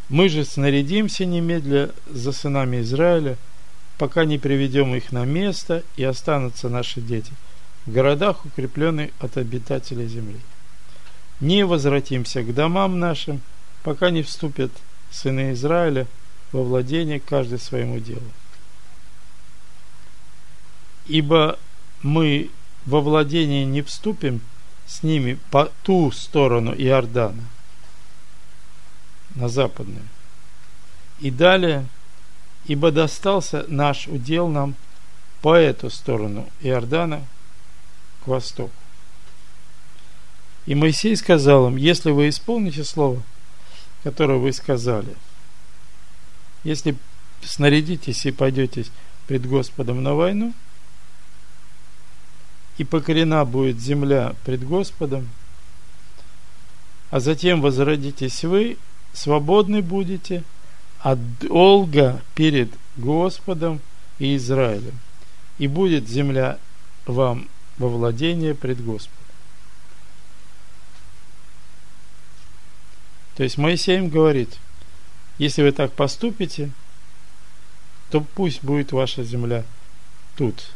Мы 0.08 0.28
же 0.28 0.44
снарядимся 0.44 1.24
немедля 1.24 1.90
за 2.10 2.32
сынами 2.32 2.82
Израиля, 2.82 3.36
пока 3.96 4.24
не 4.24 4.38
приведем 4.38 4.94
их 4.94 5.12
на 5.12 5.24
место, 5.24 5.82
и 5.96 6.04
останутся 6.04 6.68
наши 6.68 7.00
дети 7.00 7.32
в 7.86 7.92
городах, 7.92 8.44
укрепленных 8.44 9.10
от 9.18 9.36
обитателей 9.36 10.06
земли. 10.06 10.40
Не 11.40 11.64
возвратимся 11.64 12.42
к 12.42 12.54
домам 12.54 12.98
нашим, 12.98 13.40
пока 13.82 14.10
не 14.10 14.22
вступят 14.22 14.72
сыны 15.10 15.52
Израиля 15.52 16.06
во 16.52 16.62
владение 16.62 17.20
каждый 17.20 17.58
своему 17.58 17.98
делу. 17.98 18.22
Ибо 21.06 21.58
мы 22.02 22.50
во 22.86 23.00
владение 23.00 23.64
не 23.64 23.82
вступим 23.82 24.40
с 24.86 25.02
ними 25.02 25.38
по 25.50 25.70
ту 25.82 26.10
сторону 26.12 26.72
Иордана, 26.72 27.42
на 29.34 29.48
западную. 29.48 30.06
И 31.20 31.30
далее, 31.30 31.86
ибо 32.66 32.90
достался 32.90 33.64
наш 33.68 34.06
удел 34.08 34.48
нам 34.48 34.74
по 35.42 35.54
эту 35.54 35.90
сторону 35.90 36.48
Иордана 36.60 37.24
к 38.24 38.26
востоку. 38.26 38.72
И 40.66 40.74
Моисей 40.74 41.14
сказал 41.16 41.68
им, 41.68 41.76
если 41.76 42.10
вы 42.10 42.28
исполните 42.30 42.84
слово, 42.84 43.22
которое 44.02 44.38
вы 44.38 44.52
сказали– 44.52 45.14
если 46.64 46.96
снарядитесь 47.42 48.24
и 48.24 48.32
пойдете 48.32 48.86
пред 49.26 49.46
Господом 49.46 50.02
на 50.02 50.14
войну, 50.14 50.52
и 52.78 52.84
покорена 52.84 53.44
будет 53.44 53.78
земля 53.78 54.34
пред 54.44 54.66
Господом, 54.66 55.28
а 57.10 57.20
затем 57.20 57.60
возродитесь 57.60 58.42
вы, 58.42 58.78
свободны 59.14 59.80
будете 59.80 60.44
от 60.98 61.18
долга 61.38 62.22
перед 62.34 62.68
Господом 62.96 63.80
и 64.18 64.36
Израилем, 64.36 64.98
и 65.58 65.66
будет 65.66 66.08
земля 66.08 66.58
вам 67.06 67.48
во 67.78 67.88
владение 67.88 68.54
пред 68.54 68.84
Господом. 68.84 69.14
То 73.36 73.42
есть 73.42 73.56
Моисей 73.56 73.96
им 73.96 74.10
говорит– 74.10 74.58
если 75.38 75.62
вы 75.62 75.72
так 75.72 75.92
поступите, 75.92 76.70
то 78.10 78.20
пусть 78.20 78.62
будет 78.62 78.92
ваша 78.92 79.24
земля 79.24 79.64
тут, 80.36 80.70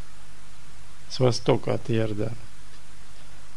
с 1.08 1.20
востока 1.20 1.74
от 1.74 1.90
Иордана. 1.90 2.36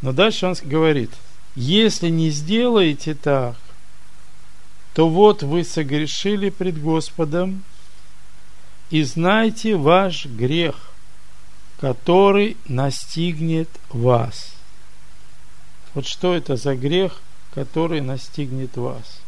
Но 0.02 0.13
дальше 0.13 0.46
он 0.46 0.56
говорит, 0.63 1.12
если 1.56 2.10
не 2.10 2.30
сделаете 2.30 3.15
так, 3.15 3.56
то 4.93 5.10
вот 5.10 5.43
вы 5.43 5.63
согрешили 5.63 6.49
пред 6.49 6.82
Господом, 6.82 7.63
и 8.89 9.04
знайте 9.04 9.77
ваш 9.77 10.25
грех, 10.25 10.91
который 11.80 12.58
настигнет 12.67 13.69
вас. 13.89 14.54
Вот 15.93 16.06
что 16.06 16.34
это 16.34 16.58
за 16.58 16.75
грех, 16.75 17.21
который 17.54 18.01
настигнет 18.01 18.75
вас? 18.77 19.21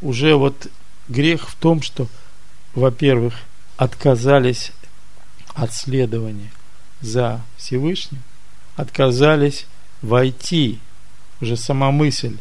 уже 0.00 0.34
вот 0.34 0.68
грех 1.08 1.48
в 1.48 1.54
том, 1.56 1.82
что, 1.82 2.06
во-первых, 2.74 3.34
отказались 3.76 4.72
от 5.54 5.72
следования 5.72 6.50
за 7.00 7.42
Всевышним, 7.56 8.22
отказались 8.76 9.66
войти, 10.02 10.78
уже 11.40 11.56
сама 11.56 11.90
мысль 11.90 12.36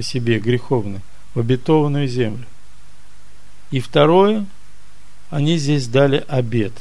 по 0.00 0.02
себе 0.02 0.38
греховная, 0.38 1.02
в 1.34 1.40
обетованную 1.40 2.08
землю. 2.08 2.46
И 3.70 3.80
второе, 3.80 4.46
они 5.28 5.58
здесь 5.58 5.88
дали 5.88 6.24
обед. 6.26 6.72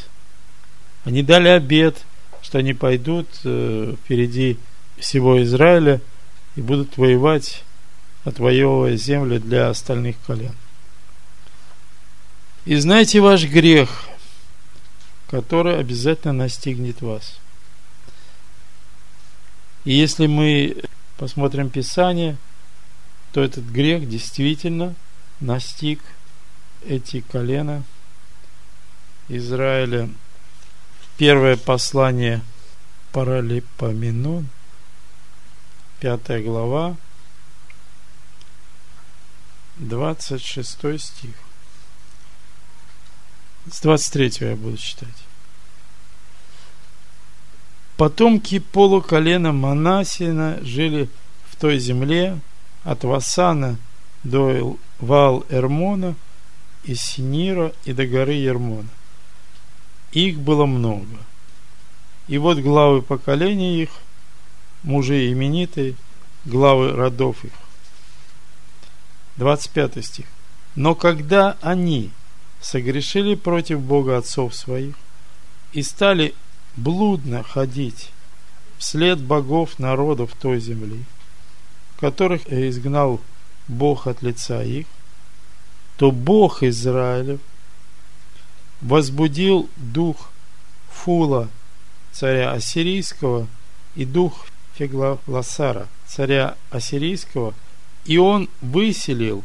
Они 1.04 1.22
дали 1.22 1.50
обед, 1.50 2.06
что 2.42 2.60
они 2.60 2.74
пойдут 2.74 3.28
э, 3.44 3.96
впереди 4.02 4.58
всего 4.98 5.44
Израиля 5.44 6.00
и 6.56 6.62
будут 6.62 6.96
воевать 6.96 7.66
отвоевывая 8.24 8.96
землю 8.96 9.42
для 9.42 9.68
остальных 9.68 10.16
колен. 10.26 10.56
И 12.64 12.78
знайте 12.78 13.20
ваш 13.20 13.44
грех, 13.44 14.06
который 15.30 15.78
обязательно 15.78 16.32
настигнет 16.32 17.02
вас. 17.02 17.38
И 19.84 19.92
если 19.92 20.28
мы 20.28 20.78
посмотрим 21.18 21.70
Писание, 21.70 22.38
то 23.32 23.42
этот 23.42 23.66
грех 23.66 24.08
действительно 24.10 24.96
настиг 25.40 26.02
эти 26.86 27.22
колена 27.22 27.84
Израиля. 29.28 30.10
Первое 31.18 31.58
послание 31.58 32.42
Паралипоменон, 33.12 34.48
пятая 36.00 36.42
глава, 36.42 36.96
26 39.78 41.00
стих. 41.00 41.36
С 43.72 43.82
23 43.82 44.32
я 44.40 44.56
буду 44.56 44.78
читать. 44.78 45.10
Потомки 47.98 48.60
полуколена 48.60 49.52
Манасина 49.52 50.60
жили 50.64 51.10
в 51.50 51.58
той 51.58 51.80
земле 51.80 52.40
от 52.84 53.04
Васана 53.04 53.78
до 54.24 54.78
Вал-Эрмона, 55.00 56.16
из 56.84 57.02
Синира 57.02 57.74
и 57.86 57.94
до 57.94 58.08
горы 58.08 58.34
Ермона. 58.34 58.88
Их 60.12 60.40
было 60.40 60.66
много. 60.66 61.18
И 62.28 62.38
вот 62.38 62.60
главы 62.60 63.02
поколения 63.02 63.84
их, 63.84 63.90
мужи 64.84 65.32
именитые, 65.32 65.96
главы 66.46 66.94
родов 66.94 67.44
их. 67.44 67.52
25 69.38 70.04
стих. 70.06 70.26
Но 70.76 70.96
когда 70.96 71.58
они 71.62 72.12
согрешили 72.62 73.36
против 73.36 73.82
Бога 73.82 74.18
отцов 74.18 74.56
своих 74.56 74.96
и 75.74 75.82
стали 75.82 76.34
блудно 76.76 77.44
ходить 77.44 78.12
вслед 78.78 79.22
богов 79.22 79.80
народов 79.80 80.32
той 80.40 80.60
земли, 80.60 81.04
которых 82.00 82.52
изгнал 82.52 83.20
Бог 83.68 84.08
от 84.08 84.22
лица 84.22 84.64
их, 84.64 84.88
то 85.98 86.12
Бог 86.12 86.64
Израилев 86.64 87.40
возбудил 88.82 89.70
дух 89.76 90.30
Фула, 90.90 91.50
царя 92.12 92.52
Ассирийского, 92.54 93.48
и 93.96 94.06
дух 94.06 94.46
Феглаласара, 94.76 95.88
царя 96.08 96.56
Ассирийского, 96.72 97.54
и 98.06 98.18
он 98.18 98.50
выселил 98.62 99.44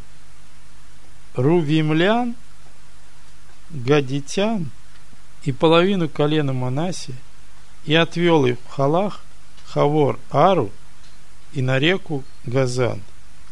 рувимлян, 1.33 2.35
гадитян 3.69 4.71
и 5.43 5.51
половину 5.51 6.07
колена 6.07 6.53
Манаси, 6.53 7.15
и 7.83 7.93
отвел 7.93 8.45
их 8.45 8.57
в 8.65 8.69
Халах, 8.69 9.21
Хавор, 9.65 10.19
Ару 10.31 10.71
и 11.55 11.61
на 11.61 11.79
реку 11.79 12.23
Газан, 12.45 13.01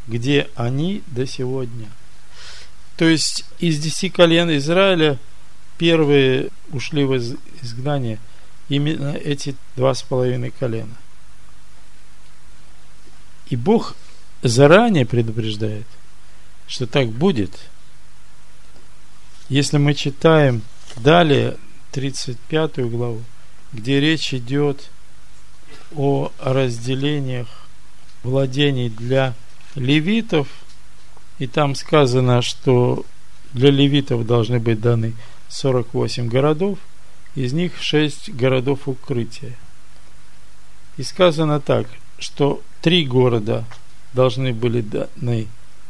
где 0.07 0.49
они 0.55 1.01
до 1.07 1.25
сегодня. 1.25 1.89
То 2.97 3.05
есть 3.05 3.45
из 3.59 3.79
десяти 3.79 4.09
колен 4.09 4.55
Израиля 4.57 5.17
первые 5.77 6.49
ушли 6.71 7.05
в 7.05 7.17
изгнание 7.61 8.19
именно 8.69 9.15
эти 9.15 9.55
два 9.75 9.93
с 9.95 10.03
половиной 10.03 10.51
колена. 10.51 10.95
И 13.49 13.55
Бог 13.55 13.95
заранее 14.41 15.05
предупреждает, 15.05 15.87
что 16.67 16.85
так 16.85 17.09
будет. 17.09 17.57
Если 19.47 19.77
мы 19.77 19.93
читаем 19.93 20.61
далее 20.97 21.57
35 21.91 22.79
главу, 22.89 23.23
где 23.71 24.01
речь 24.01 24.33
идет 24.33 24.89
о 25.95 26.31
разделениях 26.39 27.62
владений 28.23 28.89
для 28.89 29.33
левитов, 29.75 30.47
и 31.39 31.47
там 31.47 31.75
сказано, 31.75 32.41
что 32.41 33.05
для 33.53 33.69
левитов 33.69 34.25
должны 34.25 34.59
быть 34.59 34.79
даны 34.79 35.13
48 35.49 36.27
городов, 36.27 36.79
из 37.35 37.53
них 37.53 37.73
6 37.79 38.33
городов 38.33 38.87
укрытия. 38.87 39.55
И 40.97 41.03
сказано 41.03 41.59
так, 41.59 41.87
что 42.19 42.61
три 42.81 43.05
города 43.05 43.65
должны 44.13 44.53
были 44.53 44.81
даны 44.81 45.47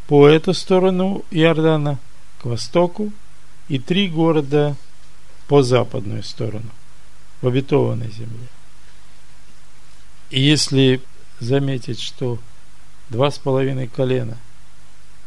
по 0.08 0.28
эту 0.28 0.54
сторону 0.54 1.24
Иордана, 1.32 2.00
к 2.41 2.46
востоку, 2.46 3.12
и 3.69 3.80
три 3.80 4.08
города 4.08 4.76
по 5.48 5.63
западную 5.63 6.24
сторону, 6.24 6.69
в 7.41 7.48
обетованной 7.48 8.12
земле. 8.12 8.48
И 10.30 10.41
если 10.41 11.02
заметить, 11.43 11.99
что 11.99 12.39
два 13.10 13.32
с 13.32 13.38
половиной 13.38 13.88
колена 13.88 14.38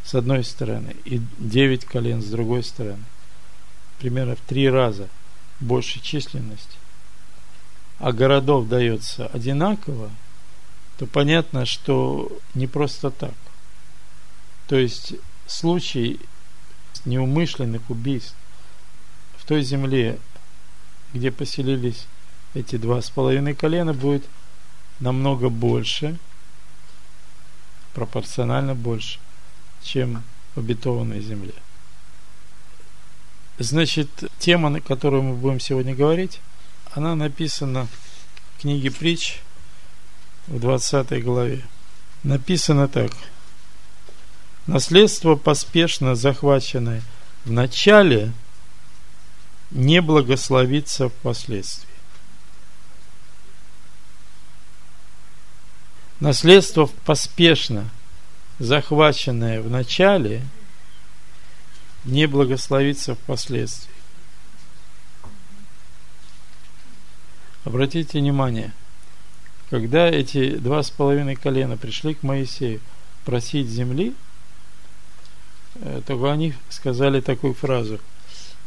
с 0.05 0.14
одной 0.14 0.44
стороны 0.44 0.96
и 1.05 1.20
девять 1.38 1.85
колен 1.85 2.22
с 2.22 2.26
другой 2.26 2.62
стороны, 2.62 3.02
примерно 3.98 4.37
в 4.37 4.40
три 4.40 4.68
раза 4.68 5.09
больше 5.61 6.00
численность, 6.00 6.79
а 7.98 8.12
городов 8.12 8.68
дается 8.68 9.26
одинаково, 9.26 10.11
то 10.98 11.07
понятно, 11.07 11.66
что 11.66 12.38
не 12.55 12.66
просто 12.66 13.11
так. 13.11 13.35
То 14.68 14.76
есть 14.76 15.14
случай 15.46 16.20
неумышленных 17.05 17.88
убийств 17.90 18.35
в 19.37 19.44
той 19.44 19.62
земле, 19.62 20.18
где 21.12 21.31
поселились 21.31 22.07
эти 22.55 22.76
два 22.76 23.00
с 23.00 23.11
половиной 23.11 23.55
колена, 23.55 23.92
будет 23.94 24.24
намного 25.00 25.48
больше, 25.48 26.18
пропорционально 27.94 28.74
больше, 28.74 29.18
чем 29.82 30.22
в 30.54 30.61
обетованной 30.61 31.20
земле. 31.20 31.54
Значит, 33.59 34.09
тема, 34.38 34.68
на 34.68 34.80
которую 34.80 35.22
мы 35.22 35.35
будем 35.35 35.61
сегодня 35.61 35.94
говорить, 35.94 36.40
она 36.92 37.14
написана 37.14 37.87
в 37.87 38.61
книге 38.61 38.90
притч 38.90 39.40
в 40.46 40.61
20 40.61 41.24
главе. 41.24 41.64
Написано 42.22 42.88
так. 42.88 43.12
Наследство, 44.66 45.37
поспешно 45.37 46.14
захваченное 46.14 47.02
в 47.44 47.50
начале, 47.50 48.32
не 49.70 50.02
благословится 50.02 51.09
впоследствии. 51.09 51.86
Наследство 56.20 56.87
поспешно 57.05 57.90
захваченное 58.59 59.61
в 59.61 59.70
начале 59.70 60.42
не 62.05 62.26
благословится 62.26 63.14
впоследствии. 63.14 63.94
Обратите 67.64 68.18
внимание– 68.18 68.72
когда 69.70 70.09
эти 70.09 70.57
два 70.57 70.83
с 70.83 70.90
половиной 70.90 71.35
колена 71.35 71.76
пришли 71.76 72.14
к 72.14 72.22
Моисею 72.22 72.81
просить 73.24 73.68
земли, 73.68 74.14
э, 75.74 76.02
то 76.07 76.31
они 76.31 76.55
сказали 76.68 77.20
такую 77.20 77.55
фразу. 77.55 77.98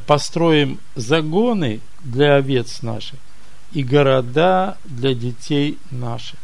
Построим 0.05 0.79
загоны 0.95 1.79
для 2.01 2.35
овец 2.35 2.81
наших 2.81 3.19
и 3.71 3.83
города 3.83 4.77
для 4.83 5.13
детей 5.13 5.77
наших. 5.89 6.39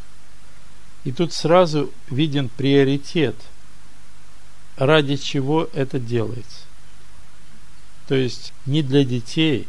И 1.06 1.12
тут 1.12 1.32
сразу 1.34 1.92
виден 2.10 2.50
приоритет, 2.50 3.36
ради 4.76 5.16
чего 5.18 5.70
это 5.74 6.00
делается. 6.00 6.62
То 8.08 8.16
есть 8.16 8.54
не 8.66 8.82
для 8.82 9.06
детей, 9.06 9.68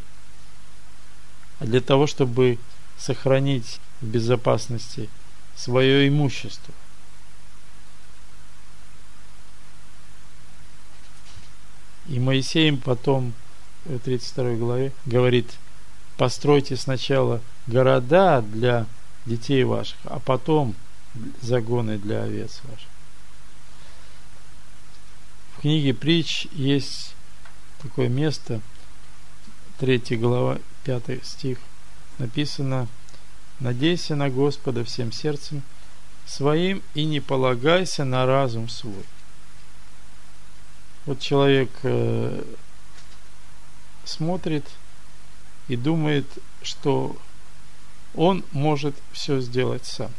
а 1.58 1.66
для 1.66 1.82
того, 1.82 2.06
чтобы 2.06 2.58
сохранить 2.98 3.80
в 4.00 4.06
безопасности 4.06 5.10
свое 5.54 6.08
имущество. 6.08 6.72
И 12.08 12.18
Моисей 12.18 12.68
им 12.68 12.78
потом 12.78 13.34
в 13.84 13.98
32 13.98 14.54
главе 14.54 14.92
говорит, 15.04 15.50
постройте 16.16 16.76
сначала 16.76 17.42
города 17.66 18.40
для 18.40 18.86
детей 19.26 19.64
ваших, 19.64 19.98
а 20.04 20.18
потом 20.18 20.74
загоны 21.40 21.98
для 21.98 22.22
овец 22.22 22.60
ваших. 22.64 22.88
В 25.56 25.60
книге 25.62 25.94
притч 25.94 26.46
есть 26.52 27.14
такое 27.82 28.08
место, 28.08 28.60
3 29.78 29.98
глава, 30.16 30.58
5 30.84 31.24
стих, 31.24 31.58
написано– 32.18 32.88
Надейся 33.58 34.16
на 34.16 34.28
Господа 34.28 34.84
всем 34.84 35.12
сердцем 35.12 35.62
своим 36.26 36.82
и 36.94 37.04
не 37.04 37.20
полагайся 37.20 38.04
на 38.04 38.26
разум 38.26 38.68
свой. 38.68 39.04
Вот 41.06 41.20
человек 41.20 41.70
э, 41.82 42.44
смотрит 44.04 44.68
и 45.68 45.76
думает, 45.76 46.26
что 46.60 47.16
он 48.14 48.44
может 48.52 48.94
все 49.12 49.40
сделать 49.40 49.86
сам. 49.86 50.10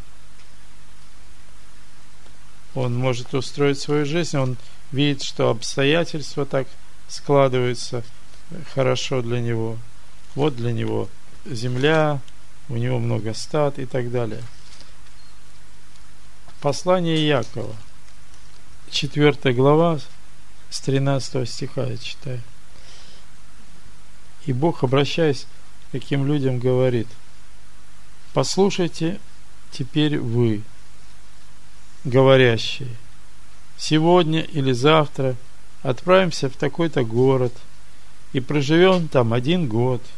Он 2.78 2.96
может 2.96 3.34
устроить 3.34 3.80
свою 3.80 4.06
жизнь, 4.06 4.38
он 4.38 4.56
видит, 4.92 5.24
что 5.24 5.50
обстоятельства 5.50 6.46
так 6.46 6.68
складываются 7.08 8.04
хорошо 8.76 9.24
для 9.24 9.40
него. 9.40 9.80
Вот 10.36 10.56
для 10.56 10.72
него 10.74 11.10
земля, 11.44 12.22
у 12.70 12.78
него 12.78 13.00
много 13.00 13.34
стад 13.34 13.80
и 13.80 13.88
так 13.88 14.12
далее. 14.12 14.44
Послание 16.62 17.28
Якова, 17.28 17.76
4 18.92 19.56
глава, 19.56 20.00
с 20.70 20.80
13 20.82 21.50
стиха 21.50 21.84
я 21.84 21.98
читаю. 21.98 22.44
И 24.46 24.54
Бог, 24.54 24.84
обращаясь 24.84 25.48
к 25.88 25.94
таким 25.94 26.28
людям, 26.28 26.60
говорит, 26.60 27.08
послушайте 28.36 29.20
теперь 29.72 30.20
вы, 30.20 30.62
говорящие, 32.08 32.89
сегодня 33.78 34.41
или 34.41 34.72
завтра 34.72 35.36
отправимся 35.84 36.50
в 36.50 36.56
такой-то 36.56 37.04
город 37.04 37.54
и 38.34 38.39
проживем 38.39 39.08
там 39.08 39.34
один 39.34 39.67
год– 39.67 40.02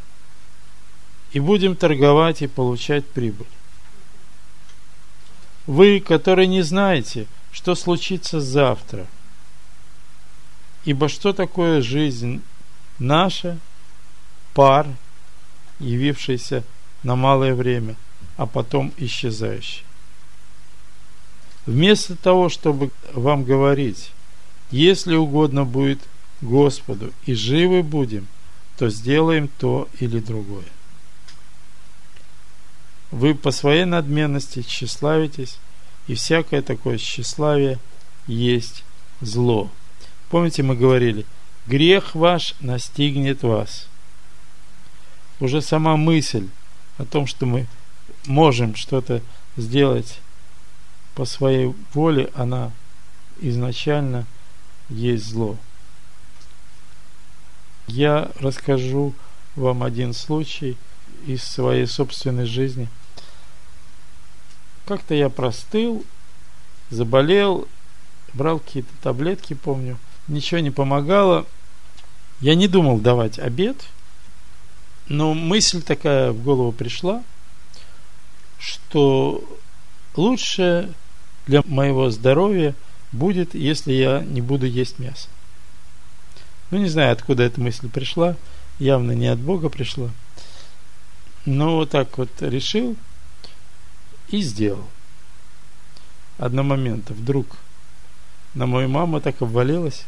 и 1.32 1.38
будем 1.38 1.76
торговать 1.76 2.42
и 2.42 2.46
получать 2.46 3.06
прибыль. 3.06 3.46
Вы, 5.66 6.00
которые 6.00 6.48
не 6.48 6.62
знаете, 6.62 7.26
что 7.52 7.74
случится 7.74 8.40
завтра, 8.40 9.06
Ибо 10.82 11.10
что 11.10 11.34
такое 11.34 11.82
жизнь 11.82 12.40
наша, 12.98 13.58
пар, 14.54 14.86
явившийся 15.78 16.64
на 17.02 17.16
малое 17.16 17.54
время, 17.54 17.96
а 18.38 18.46
потом 18.46 18.90
исчезающий? 18.96 19.84
Вместо 21.70 22.16
того, 22.16 22.48
чтобы 22.48 22.90
вам 23.14 23.44
говорить, 23.44 24.10
если 24.72 25.14
угодно 25.14 25.64
будет 25.64 26.00
Господу, 26.40 27.12
и 27.26 27.34
живы 27.34 27.84
будем, 27.84 28.26
то 28.76 28.90
сделаем 28.90 29.46
то 29.46 29.88
или 30.00 30.18
другое. 30.18 30.64
Вы 33.12 33.36
по 33.36 33.52
своей 33.52 33.84
надменности 33.84 34.62
тщеславитесь, 34.62 35.58
и 36.08 36.14
всякое 36.14 36.60
такое 36.60 36.98
тщеславие 36.98 37.78
есть 38.26 38.82
зло. 39.20 39.70
Помните, 40.28 40.64
мы 40.64 40.74
говорили, 40.74 41.24
грех 41.68 42.16
ваш 42.16 42.56
настигнет 42.58 43.44
вас. 43.44 43.86
Уже 45.38 45.62
сама 45.62 45.96
мысль 45.96 46.48
о 46.98 47.04
том, 47.04 47.28
что 47.28 47.46
мы 47.46 47.68
можем 48.26 48.74
что-то 48.74 49.22
сделать 49.56 50.18
по 51.14 51.24
своей 51.24 51.74
воле, 51.92 52.30
она 52.34 52.72
изначально 53.40 54.26
есть 54.88 55.26
зло. 55.26 55.56
Я 57.86 58.30
расскажу 58.40 59.14
вам 59.56 59.82
один 59.82 60.12
случай 60.14 60.76
из 61.26 61.42
своей 61.42 61.86
собственной 61.86 62.46
жизни. 62.46 62.88
Как-то 64.86 65.14
я 65.14 65.28
простыл, 65.28 66.04
заболел, 66.90 67.68
брал 68.32 68.58
какие-то 68.58 68.92
таблетки, 69.02 69.54
помню. 69.54 69.98
Ничего 70.28 70.60
не 70.60 70.70
помогало. 70.70 71.46
Я 72.40 72.54
не 72.54 72.68
думал 72.68 72.98
давать 72.98 73.38
обед, 73.38 73.84
но 75.08 75.34
мысль 75.34 75.82
такая 75.82 76.32
в 76.32 76.42
голову 76.42 76.72
пришла, 76.72 77.22
что 78.58 79.44
лучше 80.14 80.92
для 81.46 81.62
моего 81.64 82.10
здоровья 82.10 82.74
будет, 83.12 83.54
если 83.54 83.92
я 83.92 84.20
не 84.20 84.40
буду 84.40 84.66
есть 84.66 84.98
мясо. 84.98 85.28
Ну, 86.70 86.78
не 86.78 86.88
знаю, 86.88 87.12
откуда 87.12 87.42
эта 87.42 87.60
мысль 87.60 87.88
пришла. 87.88 88.36
Явно 88.78 89.12
не 89.12 89.26
от 89.26 89.38
Бога 89.38 89.68
пришла. 89.68 90.10
Но 91.44 91.76
вот 91.76 91.90
так 91.90 92.16
вот 92.18 92.30
решил 92.40 92.96
и 94.28 94.40
сделал. 94.40 94.86
Одно 96.38 96.62
момента 96.62 97.12
вдруг 97.12 97.56
на 98.54 98.66
мою 98.66 98.88
маму 98.88 99.20
так 99.20 99.42
обвалилась. 99.42 100.06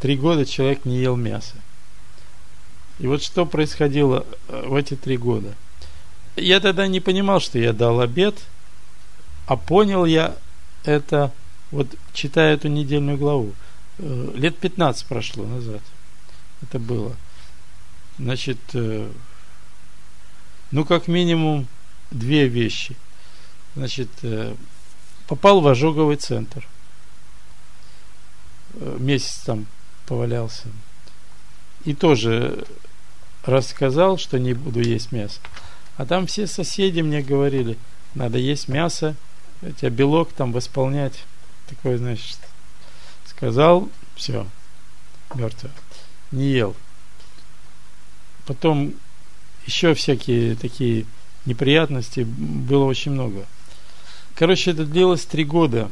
Три 0.00 0.16
года 0.16 0.46
человек 0.46 0.84
не 0.84 0.98
ел 0.98 1.16
мясо. 1.16 1.54
И 2.98 3.06
вот 3.06 3.22
что 3.22 3.46
происходило 3.46 4.26
э, 4.48 4.64
в 4.66 4.74
эти 4.74 4.94
три 4.94 5.16
года. 5.16 5.54
Я 6.36 6.60
тогда 6.60 6.86
не 6.86 7.00
понимал, 7.00 7.40
что 7.40 7.58
я 7.58 7.72
дал 7.72 8.00
обед, 8.00 8.36
а 9.48 9.56
понял 9.56 10.04
я 10.04 10.36
это, 10.84 11.32
вот 11.70 11.88
читая 12.12 12.52
эту 12.52 12.68
недельную 12.68 13.16
главу. 13.16 13.54
Э, 13.96 14.32
лет 14.34 14.58
15 14.58 15.06
прошло 15.06 15.46
назад. 15.46 15.80
Это 16.60 16.78
было. 16.78 17.16
Значит, 18.18 18.58
э, 18.74 19.10
ну, 20.70 20.84
как 20.84 21.08
минимум, 21.08 21.66
две 22.10 22.46
вещи. 22.46 22.94
Значит, 23.74 24.10
э, 24.20 24.54
попал 25.26 25.62
в 25.62 25.68
ожоговый 25.68 26.16
центр. 26.16 26.68
Месяц 28.74 29.44
там 29.46 29.66
повалялся. 30.04 30.68
И 31.86 31.94
тоже 31.94 32.66
рассказал, 33.44 34.18
что 34.18 34.38
не 34.38 34.52
буду 34.52 34.82
есть 34.82 35.10
мясо. 35.10 35.40
А 35.96 36.04
там 36.04 36.26
все 36.26 36.46
соседи 36.46 37.00
мне 37.00 37.22
говорили, 37.22 37.78
надо 38.14 38.36
есть 38.36 38.68
мясо, 38.68 39.16
тебя 39.60 39.90
белок 39.90 40.32
там 40.32 40.52
восполнять. 40.52 41.24
Такое, 41.68 41.98
значит, 41.98 42.38
сказал, 43.26 43.88
все, 44.14 44.46
мертвый. 45.34 45.72
Не 46.30 46.46
ел. 46.46 46.76
Потом 48.46 48.94
еще 49.66 49.94
всякие 49.94 50.54
такие 50.56 51.04
неприятности 51.44 52.20
было 52.20 52.84
очень 52.84 53.12
много. 53.12 53.46
Короче, 54.34 54.70
это 54.70 54.84
длилось 54.84 55.24
три 55.24 55.44
года. 55.44 55.90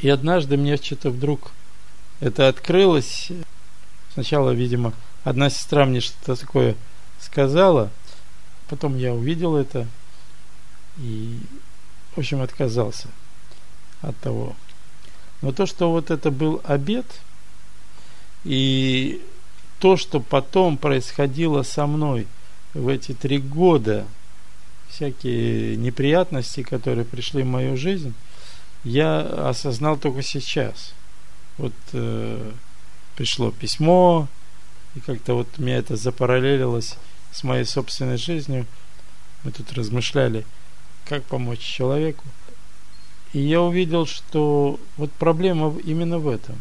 И 0.00 0.08
однажды 0.08 0.56
мне 0.56 0.76
что-то 0.76 1.10
вдруг 1.10 1.52
это 2.20 2.48
открылось. 2.48 3.30
Сначала, 4.14 4.50
видимо, 4.50 4.92
одна 5.24 5.50
сестра 5.50 5.84
мне 5.84 6.00
что-то 6.00 6.36
такое 6.36 6.76
сказала. 7.20 7.90
Потом 8.68 8.96
я 8.96 9.12
увидел 9.12 9.56
это. 9.56 9.86
И, 10.98 11.38
в 12.18 12.20
общем, 12.20 12.42
отказался 12.42 13.06
от 14.02 14.16
того. 14.18 14.56
Но 15.40 15.52
то, 15.52 15.66
что 15.66 15.92
вот 15.92 16.10
это 16.10 16.32
был 16.32 16.60
обед, 16.64 17.06
и 18.42 19.22
то, 19.78 19.96
что 19.96 20.18
потом 20.18 20.78
происходило 20.78 21.62
со 21.62 21.86
мной 21.86 22.26
в 22.74 22.88
эти 22.88 23.14
три 23.14 23.38
года, 23.38 24.04
всякие 24.88 25.76
неприятности, 25.76 26.64
которые 26.64 27.04
пришли 27.04 27.44
в 27.44 27.46
мою 27.46 27.76
жизнь, 27.76 28.14
я 28.82 29.20
осознал 29.20 29.96
только 29.96 30.22
сейчас. 30.22 30.94
Вот 31.56 31.72
э, 31.92 32.50
пришло 33.14 33.52
письмо, 33.52 34.26
и 34.96 35.00
как-то 35.00 35.34
вот 35.34 35.56
меня 35.58 35.76
это 35.76 35.94
запараллелилось 35.94 36.96
с 37.30 37.44
моей 37.44 37.64
собственной 37.64 38.16
жизнью. 38.16 38.66
Мы 39.44 39.52
тут 39.52 39.72
размышляли, 39.72 40.44
как 41.08 41.24
помочь 41.24 41.60
человеку. 41.60 42.24
И 43.32 43.40
я 43.40 43.60
увидел, 43.60 44.06
что 44.06 44.78
вот 44.96 45.10
проблема 45.12 45.74
именно 45.84 46.18
в 46.18 46.28
этом, 46.28 46.56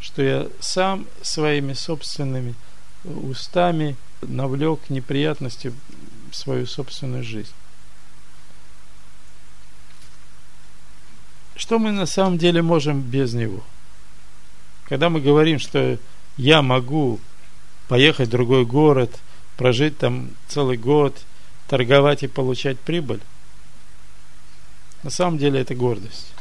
что 0.00 0.22
я 0.22 0.48
сам 0.60 1.06
своими 1.22 1.72
собственными 1.72 2.54
устами 3.04 3.96
навлек 4.20 4.90
неприятности 4.90 5.72
в 6.30 6.36
свою 6.36 6.66
собственную 6.66 7.24
жизнь. 7.24 7.52
Что 11.56 11.78
мы 11.78 11.92
на 11.92 12.06
самом 12.06 12.38
деле 12.38 12.62
можем 12.62 13.00
без 13.00 13.34
него? 13.34 13.62
Когда 14.88 15.10
мы 15.10 15.20
говорим, 15.20 15.58
что 15.58 15.98
я 16.36 16.62
могу 16.62 17.20
поехать 17.88 18.28
в 18.28 18.32
другой 18.32 18.64
город, 18.64 19.18
прожить 19.56 19.98
там 19.98 20.30
целый 20.48 20.76
год, 20.76 21.16
торговать 21.68 22.22
и 22.22 22.28
получать 22.28 22.78
прибыль, 22.80 23.20
на 25.02 25.10
самом 25.10 25.38
деле 25.38 25.60
это 25.60 25.74
гордость. 25.74 26.32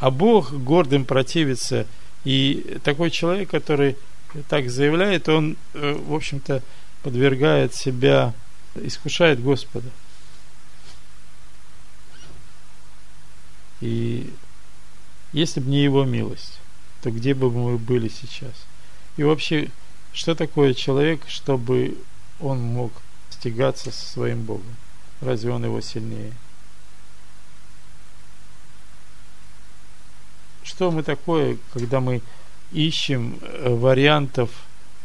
А 0.00 0.10
Бог 0.10 0.52
гордым 0.52 1.04
противится. 1.04 1.86
И 2.24 2.78
такой 2.84 3.10
человек, 3.10 3.50
который 3.50 3.96
так 4.48 4.70
заявляет, 4.70 5.28
он, 5.28 5.56
э, 5.74 5.92
в 5.92 6.14
общем-то, 6.14 6.62
подвергает 7.02 7.74
себя, 7.74 8.34
искушает 8.74 9.42
Господа. 9.42 9.88
И 13.80 14.32
если 15.32 15.60
бы 15.60 15.68
не 15.68 15.82
его 15.82 16.04
милость, 16.04 16.58
то 17.02 17.10
где 17.10 17.34
бы 17.34 17.50
мы 17.50 17.78
были 17.78 18.08
сейчас? 18.08 18.52
И 19.16 19.22
вообще, 19.22 19.70
что 20.12 20.34
такое 20.34 20.74
человек, 20.74 21.22
чтобы 21.28 21.98
он 22.40 22.60
мог 22.60 22.92
стягаться 23.30 23.90
со 23.90 24.06
своим 24.06 24.42
Богом? 24.42 24.76
Разве 25.20 25.50
он 25.50 25.64
его 25.64 25.80
сильнее? 25.80 26.32
Что 30.68 30.90
мы 30.90 31.02
такое, 31.02 31.56
когда 31.72 32.00
мы 32.00 32.20
ищем 32.72 33.38
э, 33.40 33.74
вариантов 33.74 34.50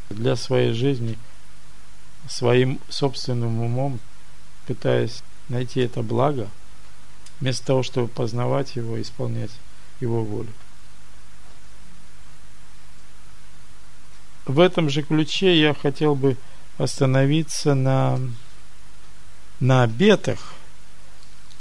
для 0.10 0.36
своей 0.36 0.74
жизни 0.74 1.18
своим 2.28 2.82
собственным 2.90 3.62
умом, 3.62 4.00
пытаясь 4.68 5.24
найти 5.48 5.80
это 5.80 6.04
благо, 6.04 6.50
вместо 7.40 7.66
того, 7.66 7.82
чтобы 7.82 8.10
познавать 8.10 8.76
его, 8.76 9.02
исполнять 9.02 9.52
его 10.02 10.24
волю. 10.24 10.52
В 14.46 14.60
этом 14.60 14.90
же 14.90 15.02
ключе 15.02 15.58
я 15.58 15.74
хотел 15.74 16.16
бы 16.16 16.36
остановиться 16.78 17.74
на, 17.74 18.20
на 19.62 19.84
обетах, 19.84 20.56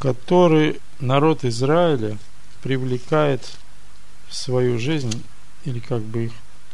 которые 0.00 0.80
народ 0.98 1.44
Израиля 1.44 2.18
привлекает 2.62 3.61
свою 4.32 4.78
жизнь, 4.78 5.22
или 5.64 5.78
как 5.78 6.02
бы 6.02 6.26
их, 6.26 6.32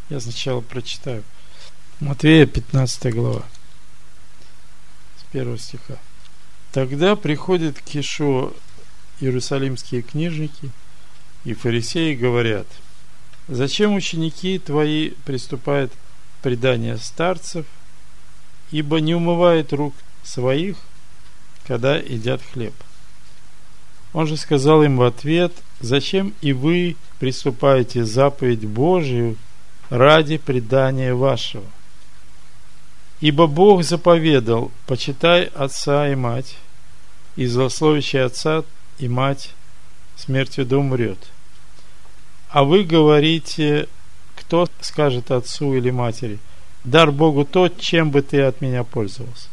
я 0.08 0.20
сначала 0.20 0.60
прочитаю. 0.60 1.24
Матвея 2.00 2.46
15 2.46 3.14
глава, 3.14 3.44
с 5.18 5.32
первого 5.32 5.58
стиха. 5.58 5.98
Тогда 6.72 7.16
приходят 7.16 7.80
к 7.80 7.96
Ишуа 7.96 8.52
иерусалимские 9.20 10.02
книжники 10.02 10.70
и 11.44 11.54
фарисеи 11.54 12.14
говорят, 12.14 12.66
Зачем 13.48 13.94
ученики 13.94 14.58
твои 14.58 15.12
приступают 15.24 15.90
к 15.92 16.42
преданию 16.42 16.98
старцев, 16.98 17.64
ибо 18.70 19.00
не 19.00 19.14
умывают 19.14 19.72
рук 19.72 19.94
своих, 20.22 20.76
когда 21.66 21.96
едят 21.96 22.42
хлеб? 22.42 22.74
Он 24.12 24.26
же 24.26 24.36
сказал 24.36 24.82
им 24.82 24.98
в 24.98 25.02
ответ, 25.02 25.54
зачем 25.80 26.34
и 26.42 26.52
вы 26.52 26.96
приступаете 27.18 28.04
заповедь 28.04 28.66
Божию 28.66 29.36
ради 29.90 30.38
предания 30.38 31.14
вашего? 31.14 31.64
Ибо 33.20 33.46
Бог 33.46 33.82
заповедал, 33.82 34.70
почитай 34.86 35.44
отца 35.44 36.08
и 36.08 36.14
мать, 36.14 36.56
и 37.36 37.46
злословящий 37.46 38.22
отца 38.22 38.64
и 38.98 39.08
мать 39.08 39.50
смертью 40.16 40.66
да 40.66 40.78
умрет. 40.78 41.18
А 42.48 42.64
вы 42.64 42.84
говорите, 42.84 43.88
кто 44.36 44.68
скажет 44.80 45.30
отцу 45.30 45.74
или 45.74 45.90
матери, 45.90 46.38
дар 46.84 47.10
Богу 47.12 47.44
тот, 47.44 47.80
чем 47.80 48.10
бы 48.10 48.22
ты 48.22 48.42
от 48.42 48.60
меня 48.60 48.84
пользовался. 48.84 49.48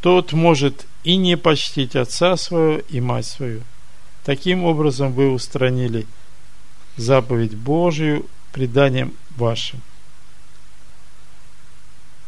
Тот 0.00 0.32
может 0.32 0.86
и 1.04 1.16
не 1.16 1.36
почтить 1.36 1.96
отца 1.96 2.36
своего 2.36 2.80
и 2.88 3.00
мать 3.00 3.26
свою. 3.26 3.62
Таким 4.26 4.64
образом 4.64 5.12
вы 5.12 5.30
устранили 5.30 6.04
заповедь 6.96 7.54
Божию 7.54 8.26
преданием 8.50 9.14
вашим. 9.36 9.80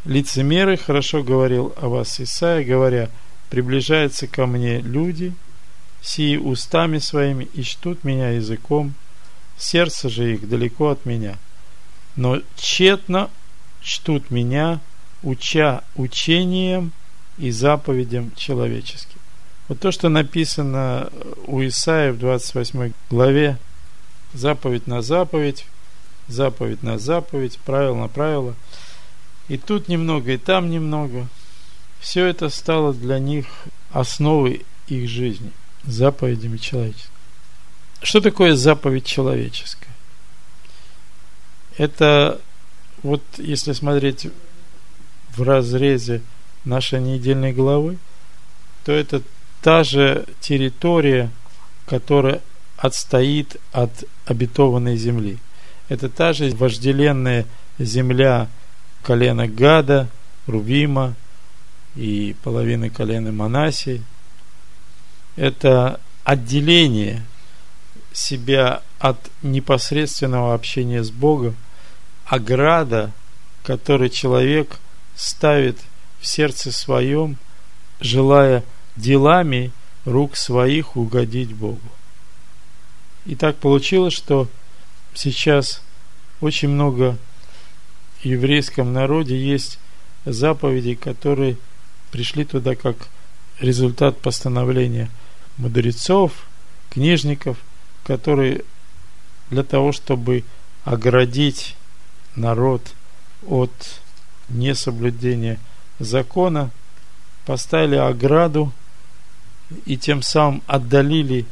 Лицемеры 0.05 0.77
хорошо 0.77 1.23
говорил 1.23 1.73
о 1.75 1.89
вас 1.89 2.21
Исаия, 2.21 2.63
говоря, 2.63 3.09
приближаются 3.49 4.27
ко 4.27 4.45
мне 4.45 4.79
люди, 4.79 5.33
сии 6.01 6.37
устами 6.37 6.99
своими 6.99 7.43
и 7.53 7.63
чтут 7.63 8.05
меня 8.05 8.29
языком, 8.29 8.93
сердце 9.57 10.07
же 10.07 10.35
их 10.35 10.47
далеко 10.47 10.91
от 10.91 11.05
меня. 11.05 11.37
Но 12.15 12.41
тщетно 12.55 13.29
чтут 13.81 14.31
меня, 14.31 14.79
уча 15.21 15.83
учением 15.95 16.93
и 17.37 17.51
заповедям 17.51 18.31
человеческим. 18.37 19.19
Вот 19.69 19.79
то, 19.79 19.91
что 19.91 20.09
написано 20.09 21.11
у 21.45 21.61
Исаия 21.61 22.11
в 22.11 22.17
28 22.17 22.91
главе, 23.11 23.59
заповедь 24.33 24.87
на 24.87 25.03
заповедь, 25.03 25.67
заповедь 26.27 26.81
на 26.81 26.97
заповедь, 26.97 27.59
правило 27.63 27.95
на 27.95 28.07
правило. 28.07 28.55
И 29.47 29.57
тут 29.57 29.87
немного, 29.87 30.31
и 30.31 30.37
там 30.37 30.71
немного. 30.71 31.27
Все 31.99 32.25
это 32.25 32.49
стало 32.49 32.95
для 32.95 33.19
них 33.19 33.45
основой 33.91 34.65
их 34.87 35.07
жизни, 35.07 35.51
заповедями 35.83 36.57
человеческими. 36.57 37.13
Что 38.01 38.21
такое 38.21 38.55
заповедь 38.55 39.05
человеческая? 39.05 39.93
Это 41.77 42.41
вот 43.03 43.21
если 43.37 43.73
смотреть 43.73 44.27
в 45.35 45.43
разрезе 45.43 46.23
нашей 46.65 47.01
недельной 47.01 47.53
главы, 47.53 47.99
то 48.83 48.91
это 48.91 49.21
та 49.61 49.83
же 49.83 50.25
территория, 50.39 51.29
которая 51.85 52.41
отстоит 52.77 53.57
от 53.71 53.91
обетованной 54.25 54.95
земли. 54.97 55.37
Это 55.89 56.07
та 56.09 56.33
же 56.33 56.49
вожделенная 56.51 57.45
земля 57.77 58.47
колена 59.03 59.47
Гада, 59.47 60.07
Рувима 60.47 61.15
и 61.95 62.35
половины 62.43 62.89
колена 62.89 63.31
Манасии. 63.31 64.03
Это 65.35 65.99
отделение 66.23 67.23
себя 68.13 68.81
от 68.99 69.17
непосредственного 69.41 70.53
общения 70.53 71.03
с 71.03 71.11
Богом, 71.11 71.55
ограда, 72.25 73.11
который 73.63 74.09
человек 74.09 74.77
ставит 75.15 75.77
в 76.19 76.27
сердце 76.27 76.71
своем, 76.71 77.37
желая 77.99 78.63
делами 78.99 79.71
рук 80.05 80.35
своих 80.35 80.95
угодить 80.95 81.53
Богу. 81.53 81.79
И 83.25 83.35
так 83.35 83.57
получилось, 83.57 84.13
что 84.13 84.47
сейчас 85.13 85.81
очень 86.41 86.69
много 86.69 87.17
в 88.21 88.25
еврейском 88.25 88.93
народе 88.93 89.37
есть 89.37 89.79
заповеди, 90.25 90.95
которые 90.95 91.57
пришли 92.11 92.43
туда 92.43 92.75
как 92.75 93.07
результат 93.59 94.19
постановления 94.19 95.09
мудрецов, 95.57 96.31
книжников, 96.89 97.57
которые 98.03 98.63
для 99.49 99.63
того, 99.63 99.91
чтобы 99.91 100.43
оградить 100.83 101.75
народ 102.35 102.93
от 103.47 103.71
несоблюдения 104.49 105.59
закона, 105.99 106.71
поставили 107.45 107.95
ограду 107.95 108.71
и 109.85 109.97
тем 109.97 110.21
самым 110.21 110.61
отдалили 110.67 111.45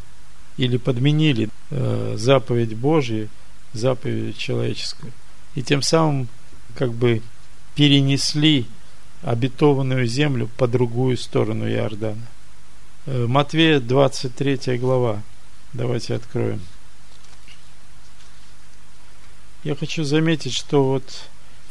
или 0.57 0.77
подменили 0.77 1.49
э, 1.69 2.15
заповедь 2.17 2.75
Божью, 2.75 3.29
заповедь 3.73 4.37
человеческую. 4.37 5.13
И 5.55 5.61
тем 5.61 5.81
самым 5.81 6.27
как 6.75 6.93
бы 6.93 7.21
перенесли 7.75 8.65
обетованную 9.21 10.07
землю 10.07 10.49
по 10.57 10.67
другую 10.67 11.17
сторону 11.17 11.69
Иордана. 11.69 12.25
Э, 13.05 13.25
Матвея 13.27 13.79
23 13.79 14.77
глава. 14.77 15.21
Давайте 15.73 16.15
откроем. 16.15 16.61
Я 19.63 19.75
хочу 19.75 20.03
заметить, 20.03 20.53
что 20.53 20.83
вот 20.83 21.03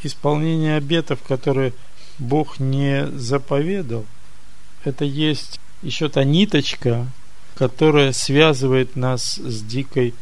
исполнение 0.03 0.77
обетов, 0.77 1.23
которые 1.23 1.73
Бог 2.19 2.61
не 2.61 3.07
заповедал, 3.09 4.05
это 4.85 5.05
есть 5.05 5.59
еще 5.83 6.09
та 6.09 6.25
ниточка, 6.25 7.07
которая 7.55 8.13
связывает 8.13 8.97
нас 8.97 9.37
с 9.37 9.63
дикой 9.63 10.15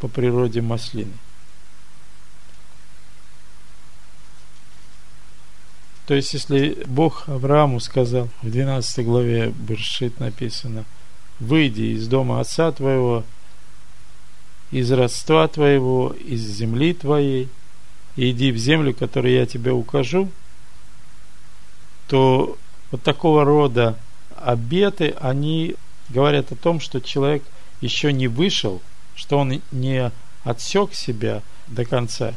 по 0.00 0.08
природе 0.08 0.62
маслиной. 0.62 1.12
То 6.06 6.14
есть, 6.14 6.32
если 6.34 6.82
Бог 6.86 7.28
Аврааму 7.28 7.78
сказал, 7.78 8.28
в 8.42 8.50
12 8.50 9.06
главе 9.06 9.54
Бершит 9.56 10.18
написано, 10.18 10.84
выйди 11.38 11.94
из 11.94 12.08
дома 12.08 12.40
отца 12.40 12.72
твоего, 12.72 13.24
из 14.72 14.90
родства 14.90 15.46
твоего, 15.46 16.12
из 16.18 16.40
земли 16.40 16.94
твоей, 16.94 17.48
и 18.16 18.30
иди 18.30 18.50
в 18.50 18.56
землю, 18.56 18.92
которую 18.92 19.34
я 19.34 19.46
тебе 19.46 19.70
укажу, 19.70 20.30
то 22.08 22.58
вот 22.90 23.02
такого 23.02 23.44
рода 23.44 23.96
обеты, 24.40 25.14
они 25.20 25.76
говорят 26.08 26.52
о 26.52 26.56
том, 26.56 26.80
что 26.80 27.00
человек 27.00 27.42
еще 27.80 28.12
не 28.12 28.28
вышел, 28.28 28.82
что 29.14 29.38
он 29.38 29.60
не 29.70 30.12
отсек 30.44 30.94
себя 30.94 31.42
до 31.66 31.84
конца 31.84 32.34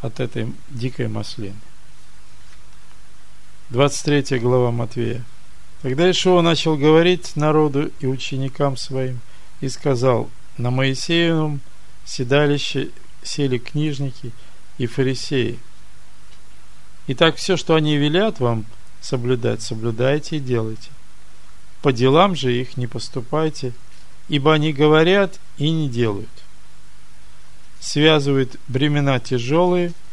от 0.00 0.20
этой 0.20 0.52
дикой 0.68 1.08
маслины. 1.08 1.56
23 3.70 4.38
глава 4.38 4.70
Матвея. 4.70 5.24
Тогда 5.82 6.10
Ишуа 6.10 6.42
начал 6.42 6.76
говорить 6.76 7.36
народу 7.36 7.90
и 8.00 8.06
ученикам 8.06 8.76
своим 8.76 9.20
и 9.60 9.68
сказал, 9.68 10.30
на 10.56 10.70
Моисеевом 10.70 11.60
седалище 12.04 12.90
сели 13.22 13.58
книжники 13.58 14.32
и 14.78 14.86
фарисеи. 14.86 15.58
Итак, 17.06 17.36
все, 17.36 17.56
что 17.56 17.74
они 17.74 17.96
велят 17.96 18.40
вам 18.40 18.64
соблюдать, 19.04 19.62
соблюдайте 19.62 20.36
и 20.36 20.40
делайте. 20.40 20.90
По 21.82 21.92
делам 21.92 22.34
же 22.34 22.58
их 22.58 22.76
не 22.76 22.86
поступайте, 22.86 23.72
ибо 24.28 24.54
они 24.54 24.72
говорят 24.72 25.38
и 25.58 25.70
не 25.70 25.88
делают. 25.88 26.30
Связывают 27.80 28.56
бремена 28.68 29.20
тяжелые– 29.20 29.92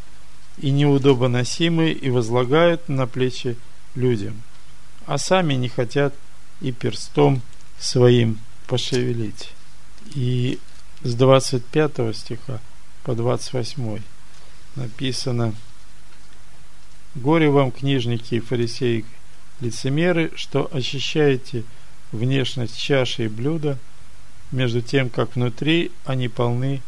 и 0.57 0.69
неудобоносимые 0.71 1.93
и 1.93 2.09
возлагают 2.09 2.87
на 2.87 3.07
плечи 3.07 3.57
людям, 3.95 4.41
а 5.05 5.17
сами 5.17 5.55
не 5.55 5.69
хотят 5.69 6.13
и 6.61 6.71
перстом 6.71 7.41
своим 7.79 8.39
пошевелить. 8.67 9.49
И 10.13 10.59
с 11.03 11.15
25 11.15 12.15
стиха 12.15 12.59
по 13.03 13.15
28 13.15 13.99
написано 14.75 15.55
«Горе 17.15 17.49
вам, 17.49 17.71
книжники 17.71 18.35
и 18.35 18.39
фарисеи, 18.39 19.05
лицемеры, 19.59 20.31
что 20.35 20.69
очищаете 20.71 21.63
внешность 22.11 22.79
чаши 22.79 23.25
и 23.25 23.27
блюда, 23.27 23.77
между 24.51 24.81
тем, 24.81 25.09
как 25.09 25.35
внутри 25.35 25.91
они 26.05 26.27
полны 26.27 26.81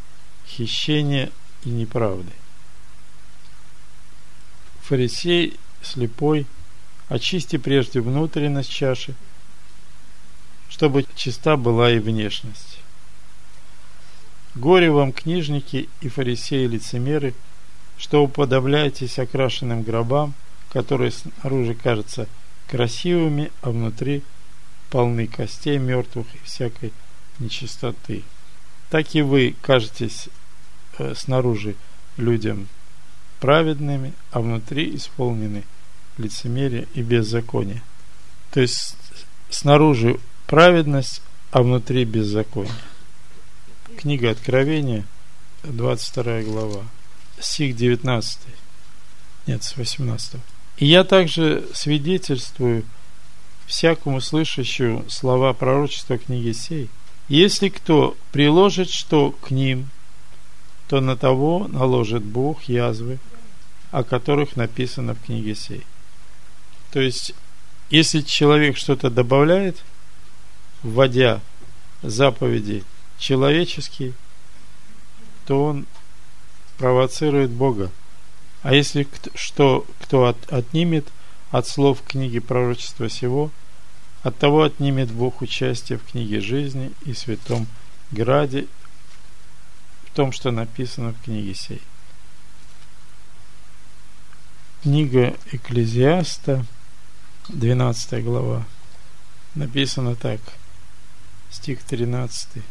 хищения 0.47 1.31
и 1.65 1.69
неправды 1.69 2.31
фарисей 4.83 5.57
слепой, 5.81 6.45
очисти 7.07 7.57
прежде 7.57 8.01
внутренность 8.01 8.69
чаши, 8.69 9.15
чтобы 10.69 11.05
чиста 11.15 11.57
была 11.57 11.91
и 11.91 11.99
внешность. 11.99 12.79
Горе 14.55 14.91
вам, 14.91 15.13
книжники 15.13 15.89
и 16.01 16.09
фарисеи-лицемеры, 16.09 17.33
что 17.97 18.23
уподобляетесь 18.23 19.19
окрашенным 19.19 19.83
гробам, 19.83 20.33
которые 20.69 21.11
снаружи 21.11 21.75
кажутся 21.75 22.27
красивыми, 22.67 23.51
а 23.61 23.69
внутри 23.69 24.23
полны 24.89 25.27
костей 25.27 25.77
мертвых 25.77 26.27
и 26.35 26.39
всякой 26.43 26.93
нечистоты. 27.39 28.23
Так 28.89 29.15
и 29.15 29.21
вы 29.21 29.55
кажетесь 29.61 30.29
э, 30.97 31.13
снаружи 31.15 31.75
людям 32.17 32.67
праведными, 33.39 34.13
а 34.31 34.39
внутри 34.39 34.95
исполнены 34.95 35.63
лицемерие 36.17 36.87
и 36.93 37.01
беззаконие. 37.01 37.81
То 38.51 38.61
есть 38.61 38.95
снаружи 39.49 40.19
праведность, 40.45 41.21
а 41.51 41.63
внутри 41.63 42.05
беззаконие. 42.05 42.73
Книга 43.97 44.31
Откровения, 44.31 45.05
22 45.63 46.41
глава, 46.43 46.83
стих 47.39 47.75
19. 47.75 48.39
Нет, 49.47 49.63
с 49.63 49.75
18. 49.75 50.35
И 50.77 50.85
я 50.85 51.03
также 51.03 51.67
свидетельствую 51.73 52.85
всякому 53.65 54.21
слышащему 54.21 55.09
слова 55.09 55.53
пророчества 55.53 56.17
книги 56.17 56.51
сей. 56.51 56.89
Если 57.27 57.69
кто 57.69 58.17
приложит 58.31 58.89
что 58.89 59.31
к 59.31 59.51
ним, 59.51 59.89
то 60.87 60.99
на 60.99 61.15
того 61.15 61.67
наложит 61.67 62.23
Бог 62.23 62.63
язвы, 62.63 63.19
о 63.91 64.03
которых 64.03 64.55
написано 64.55 65.15
в 65.15 65.21
книге 65.21 65.55
сей. 65.55 65.83
То 66.91 66.99
есть, 66.99 67.33
если 67.89 68.21
человек 68.21 68.77
что-то 68.77 69.09
добавляет, 69.09 69.77
вводя 70.83 71.41
заповеди 72.01 72.83
человеческие, 73.17 74.13
то 75.45 75.63
он 75.63 75.85
провоцирует 76.83 77.49
Бога. 77.49 77.89
А 78.61 78.73
если 78.73 79.07
что, 79.35 79.85
кто 80.01 80.25
от, 80.25 80.51
отнимет 80.51 81.07
от 81.49 81.65
слов 81.65 82.03
книги 82.05 82.39
пророчества 82.39 83.09
сего, 83.09 83.51
от 84.21 84.37
того 84.37 84.63
отнимет 84.63 85.09
Бог 85.09 85.41
участие 85.41 85.97
в 85.97 86.03
книге 86.03 86.41
жизни 86.41 86.91
и 87.05 87.13
святом 87.13 87.67
граде, 88.11 88.67
в 90.07 90.13
том, 90.13 90.33
что 90.33 90.51
написано 90.51 91.13
в 91.13 91.23
книге 91.23 91.55
сей. 91.55 91.81
Книга 94.81 95.37
Экклезиаста, 95.53 96.65
12 97.47 98.25
глава, 98.25 98.65
написано 99.55 100.17
так, 100.17 100.41
стих 101.49 101.81
13. 101.83 102.61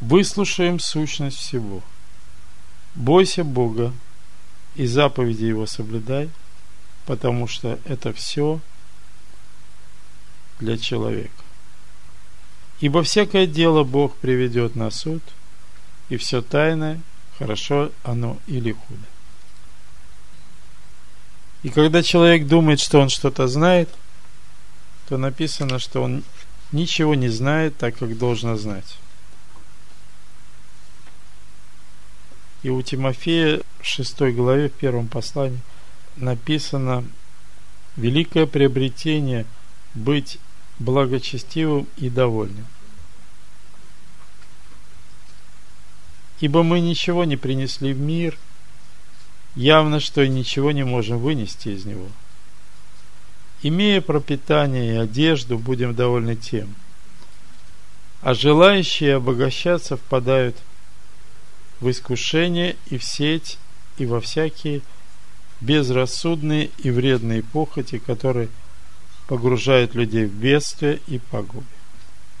«Выслушаем 0.00 0.80
сущность 0.80 1.36
всего. 1.36 1.84
Бойся 2.94 3.44
Бога 3.44 3.92
и 4.74 4.86
заповеди 4.86 5.44
Его 5.44 5.66
соблюдай, 5.66 6.30
потому 7.06 7.46
что 7.46 7.78
это 7.84 8.12
все 8.12 8.60
для 10.58 10.76
человека. 10.78 11.30
Ибо 12.80 13.02
всякое 13.02 13.46
дело 13.46 13.84
Бог 13.84 14.16
приведет 14.16 14.74
на 14.74 14.90
суд, 14.90 15.22
и 16.08 16.16
все 16.16 16.42
тайное, 16.42 17.00
хорошо 17.38 17.90
оно 18.02 18.38
или 18.46 18.72
худо. 18.72 19.06
И 21.62 21.68
когда 21.68 22.02
человек 22.02 22.46
думает, 22.46 22.80
что 22.80 23.00
он 23.00 23.10
что-то 23.10 23.46
знает, 23.48 23.90
то 25.08 25.18
написано, 25.18 25.78
что 25.78 26.02
он 26.02 26.22
ничего 26.72 27.14
не 27.14 27.28
знает 27.28 27.76
так, 27.76 27.98
как 27.98 28.16
должно 28.16 28.56
знать. 28.56 28.96
И 32.62 32.68
у 32.68 32.80
Тимофея 32.82 33.60
в 33.80 33.86
6 33.86 34.20
главе, 34.34 34.68
в 34.68 34.72
первом 34.72 35.08
послании, 35.08 35.60
написано 36.16 37.04
«Великое 37.96 38.46
приобретение 38.46 39.46
быть 39.94 40.38
благочестивым 40.78 41.86
и 41.96 42.10
довольным». 42.10 42.66
Ибо 46.40 46.62
мы 46.62 46.80
ничего 46.80 47.24
не 47.24 47.36
принесли 47.36 47.92
в 47.92 48.00
мир, 48.00 48.36
явно, 49.54 50.00
что 50.00 50.22
и 50.22 50.28
ничего 50.28 50.72
не 50.72 50.84
можем 50.84 51.18
вынести 51.18 51.68
из 51.68 51.84
него. 51.84 52.08
Имея 53.62 54.00
пропитание 54.00 54.94
и 54.94 54.96
одежду, 54.96 55.58
будем 55.58 55.94
довольны 55.94 56.34
тем. 56.36 56.74
А 58.22 58.32
желающие 58.32 59.16
обогащаться 59.16 59.96
впадают 59.96 60.56
в 60.56 60.69
в 61.80 61.90
искушение 61.90 62.76
и 62.86 62.98
в 62.98 63.04
сеть, 63.04 63.58
и 63.96 64.06
во 64.06 64.20
всякие 64.20 64.82
безрассудные 65.60 66.70
и 66.78 66.90
вредные 66.90 67.42
похоти, 67.42 67.98
которые 67.98 68.48
погружают 69.26 69.94
людей 69.94 70.26
в 70.26 70.32
бедствие 70.32 71.00
и 71.06 71.18
погубы. 71.18 71.66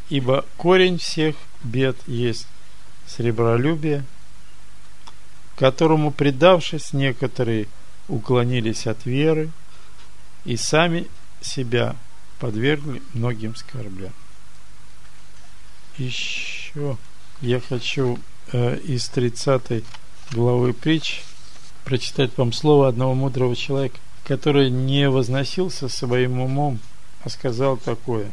Ибо 0.08 0.44
корень 0.56 0.98
всех 0.98 1.36
бед 1.62 1.96
есть 2.06 2.46
сребролюбие, 3.06 4.04
которому, 5.56 6.10
предавшись, 6.10 6.92
некоторые 6.92 7.68
уклонились 8.08 8.86
от 8.86 9.04
веры 9.04 9.50
и 10.44 10.56
сами 10.56 11.06
себя 11.40 11.96
подвергли 12.38 13.02
многим 13.12 13.54
скорблям. 13.54 14.12
Еще 15.98 16.96
я 17.42 17.60
хочу 17.60 18.18
из 18.52 19.08
30 19.08 19.84
главы 20.32 20.72
притч 20.72 21.22
прочитать 21.84 22.36
вам 22.36 22.52
слово 22.52 22.88
одного 22.88 23.14
мудрого 23.14 23.54
человека, 23.54 23.98
который 24.24 24.70
не 24.70 25.08
возносился 25.08 25.88
своим 25.88 26.40
умом, 26.40 26.78
а 27.22 27.28
сказал 27.28 27.76
такое. 27.76 28.30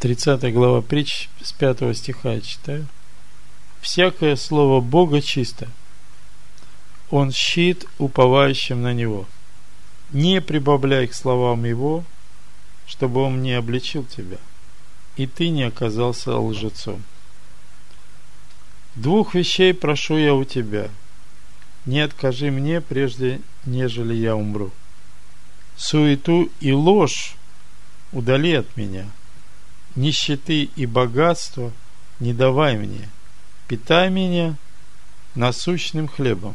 30 0.00 0.52
глава 0.52 0.82
притч 0.82 1.28
с 1.42 1.52
5 1.52 1.96
стиха 1.96 2.34
я 2.34 2.40
читаю. 2.40 2.86
«Всякое 3.80 4.36
слово 4.36 4.80
Бога 4.80 5.20
чисто, 5.20 5.68
Он 7.10 7.32
щит 7.32 7.86
уповающим 7.98 8.82
на 8.82 8.92
Него. 8.92 9.26
Не 10.12 10.40
прибавляй 10.40 11.06
к 11.06 11.14
словам 11.14 11.64
Его, 11.64 12.04
чтобы 12.86 13.22
Он 13.22 13.42
не 13.42 13.52
обличил 13.52 14.04
тебя, 14.04 14.38
и 15.16 15.26
ты 15.26 15.48
не 15.48 15.62
оказался 15.62 16.36
лжецом». 16.36 17.02
Двух 18.94 19.34
вещей 19.34 19.74
прошу 19.74 20.16
я 20.16 20.34
у 20.34 20.44
тебя. 20.44 20.88
Не 21.86 22.00
откажи 22.00 22.50
мне, 22.50 22.80
прежде 22.80 23.40
нежели 23.64 24.14
я 24.14 24.36
умру. 24.36 24.72
Суету 25.76 26.50
и 26.60 26.72
ложь 26.72 27.36
удали 28.12 28.54
от 28.54 28.76
меня. 28.76 29.06
Нищеты 29.94 30.64
и 30.64 30.86
богатство 30.86 31.72
не 32.20 32.32
давай 32.32 32.76
мне. 32.76 33.08
Питай 33.68 34.10
меня 34.10 34.56
насущным 35.34 36.08
хлебом. 36.08 36.54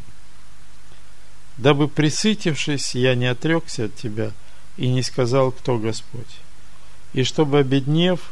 Дабы 1.57 1.87
присытившись, 1.87 2.95
я 2.95 3.15
не 3.15 3.27
отрекся 3.27 3.85
от 3.85 3.95
тебя 3.95 4.31
и 4.75 4.87
не 4.87 5.03
сказал, 5.03 5.51
кто 5.51 5.77
Господь. 5.77 6.39
И 7.13 7.23
чтобы, 7.23 7.59
обеднев, 7.59 8.31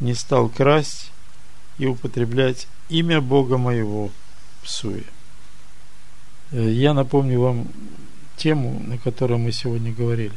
не 0.00 0.14
стал 0.14 0.48
красть 0.48 1.10
и 1.78 1.86
употреблять 1.86 2.66
имя 2.88 3.20
Бога 3.20 3.56
моего 3.56 4.10
псуя. 4.62 5.04
Э, 6.50 6.70
я 6.70 6.94
напомню 6.94 7.40
вам 7.40 7.68
тему, 8.36 8.80
на 8.84 8.98
которой 8.98 9.38
мы 9.38 9.52
сегодня 9.52 9.92
говорили. 9.92 10.34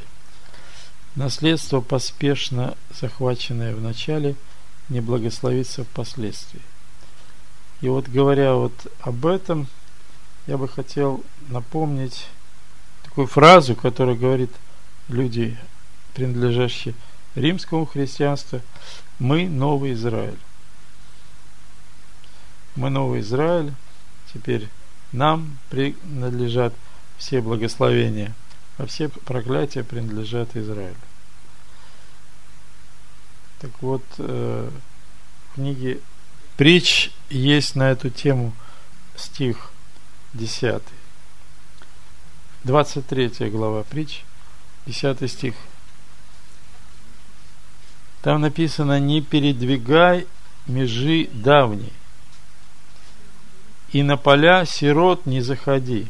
Наследство, 1.16 1.82
поспешно 1.82 2.78
захваченное 3.00 3.74
в 3.76 3.82
начале, 3.82 4.36
не 4.90 5.02
благословится 5.02 5.84
впоследствии. 5.84 6.62
И 7.82 7.90
вот 7.90 8.08
говоря 8.08 8.54
вот 8.54 8.74
об 9.02 9.26
этом, 9.26 9.68
я 10.46 10.58
бы 10.58 10.68
хотел 10.68 11.24
напомнить 11.50 12.28
такую 13.04 13.28
фразу, 13.28 13.76
которая 13.76 14.16
говорит 14.16 14.52
люди, 15.08 15.58
принадлежащие 16.14 16.94
римскому 17.36 17.86
христианству, 17.86 18.62
мы 19.20 19.48
новый 19.48 19.94
Израиль 19.94 20.38
мы 22.78 22.90
новый 22.90 23.22
Израиль, 23.22 23.74
теперь 24.34 24.70
нам 25.12 25.58
принадлежат 25.70 26.74
все 27.18 27.42
благословения, 27.42 28.34
а 28.78 28.86
все 28.86 29.10
проклятия 29.10 29.84
принадлежат 29.84 30.56
Израилю. 30.56 30.96
Так 33.60 33.72
вот, 33.82 34.04
э, 34.20 34.70
в 35.50 35.56
книге 35.56 36.00
Притч 36.56 37.12
есть 37.30 37.76
на 37.76 37.90
эту 37.90 38.12
тему 38.12 38.54
стих 39.16 39.72
10. 40.34 40.84
23 42.64 43.50
глава 43.50 43.84
Притч, 43.84 44.24
10 44.86 45.28
стих. 45.32 45.56
Там 48.22 48.42
написано, 48.42 49.00
не 49.00 49.22
передвигай 49.22 50.28
межи 50.68 51.30
давней, 51.34 51.94
И 53.92 54.04
на 54.04 54.18
поля 54.18 54.66
сирот 54.66 55.26
не 55.26 55.42
заходи, 55.42 56.08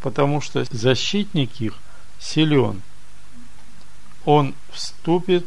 потому 0.00 0.40
что 0.40 0.64
защитник 0.70 1.60
их 1.60 1.74
силен. 2.18 2.82
Он 4.24 4.54
вступит 4.70 5.46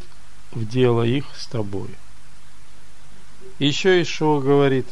в 0.52 0.68
дело 0.68 1.04
их 1.04 1.26
с 1.36 1.48
тобой. 1.48 1.90
Еще 3.58 4.02
Ишуа 4.02 4.42
говорит, 4.42 4.88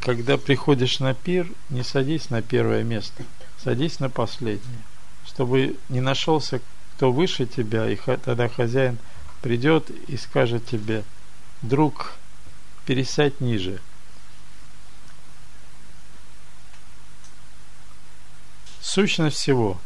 когда 0.00 0.36
приходишь 0.36 0.98
на 0.98 1.14
пир, 1.14 1.48
не 1.70 1.82
садись 1.82 2.28
на 2.28 2.42
первое 2.42 2.82
место, 2.82 3.24
садись 3.62 4.00
на 4.00 4.10
последнее, 4.10 4.82
чтобы 5.26 5.76
не 5.88 6.00
нашелся 6.00 6.60
кто 6.96 7.10
выше 7.10 7.46
тебя, 7.46 7.88
и 7.88 7.96
тогда 7.96 8.48
хозяин 8.48 8.98
придет 9.42 9.90
и 9.90 10.16
скажет 10.16 10.66
тебе, 10.66 11.02
друг, 11.62 12.14
пересядь 12.86 13.40
ниже. 13.40 13.80
Сущность 18.84 19.38
всего. 19.38 19.80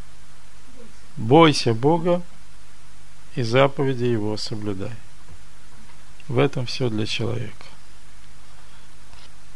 Бойся 1.15 1.73
Бога 1.73 2.21
и 3.33 3.43
заповеди 3.43 4.03
Его 4.03 4.35
соблюдай. 4.35 4.91
В 6.27 6.37
этом 6.37 6.65
все 6.65 6.89
для 6.89 7.05
человека. 7.05 7.65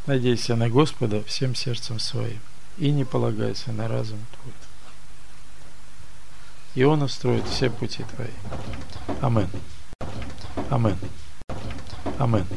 Надейся 0.05 0.55
на 0.55 0.69
Господа 0.69 1.23
всем 1.25 1.55
сердцем 1.55 1.99
своим 1.99 2.39
и 2.77 2.89
не 2.89 3.03
полагайся 3.03 3.73
на 3.73 3.89
разум 3.89 4.19
твой. 4.31 4.53
И 6.75 6.85
Он 6.85 7.01
устроит 7.01 7.45
все 7.45 7.69
пути 7.69 8.05
твои. 8.15 8.31
Амин. 9.21 9.49
Амин. 10.69 10.97
Amen. 12.17 12.47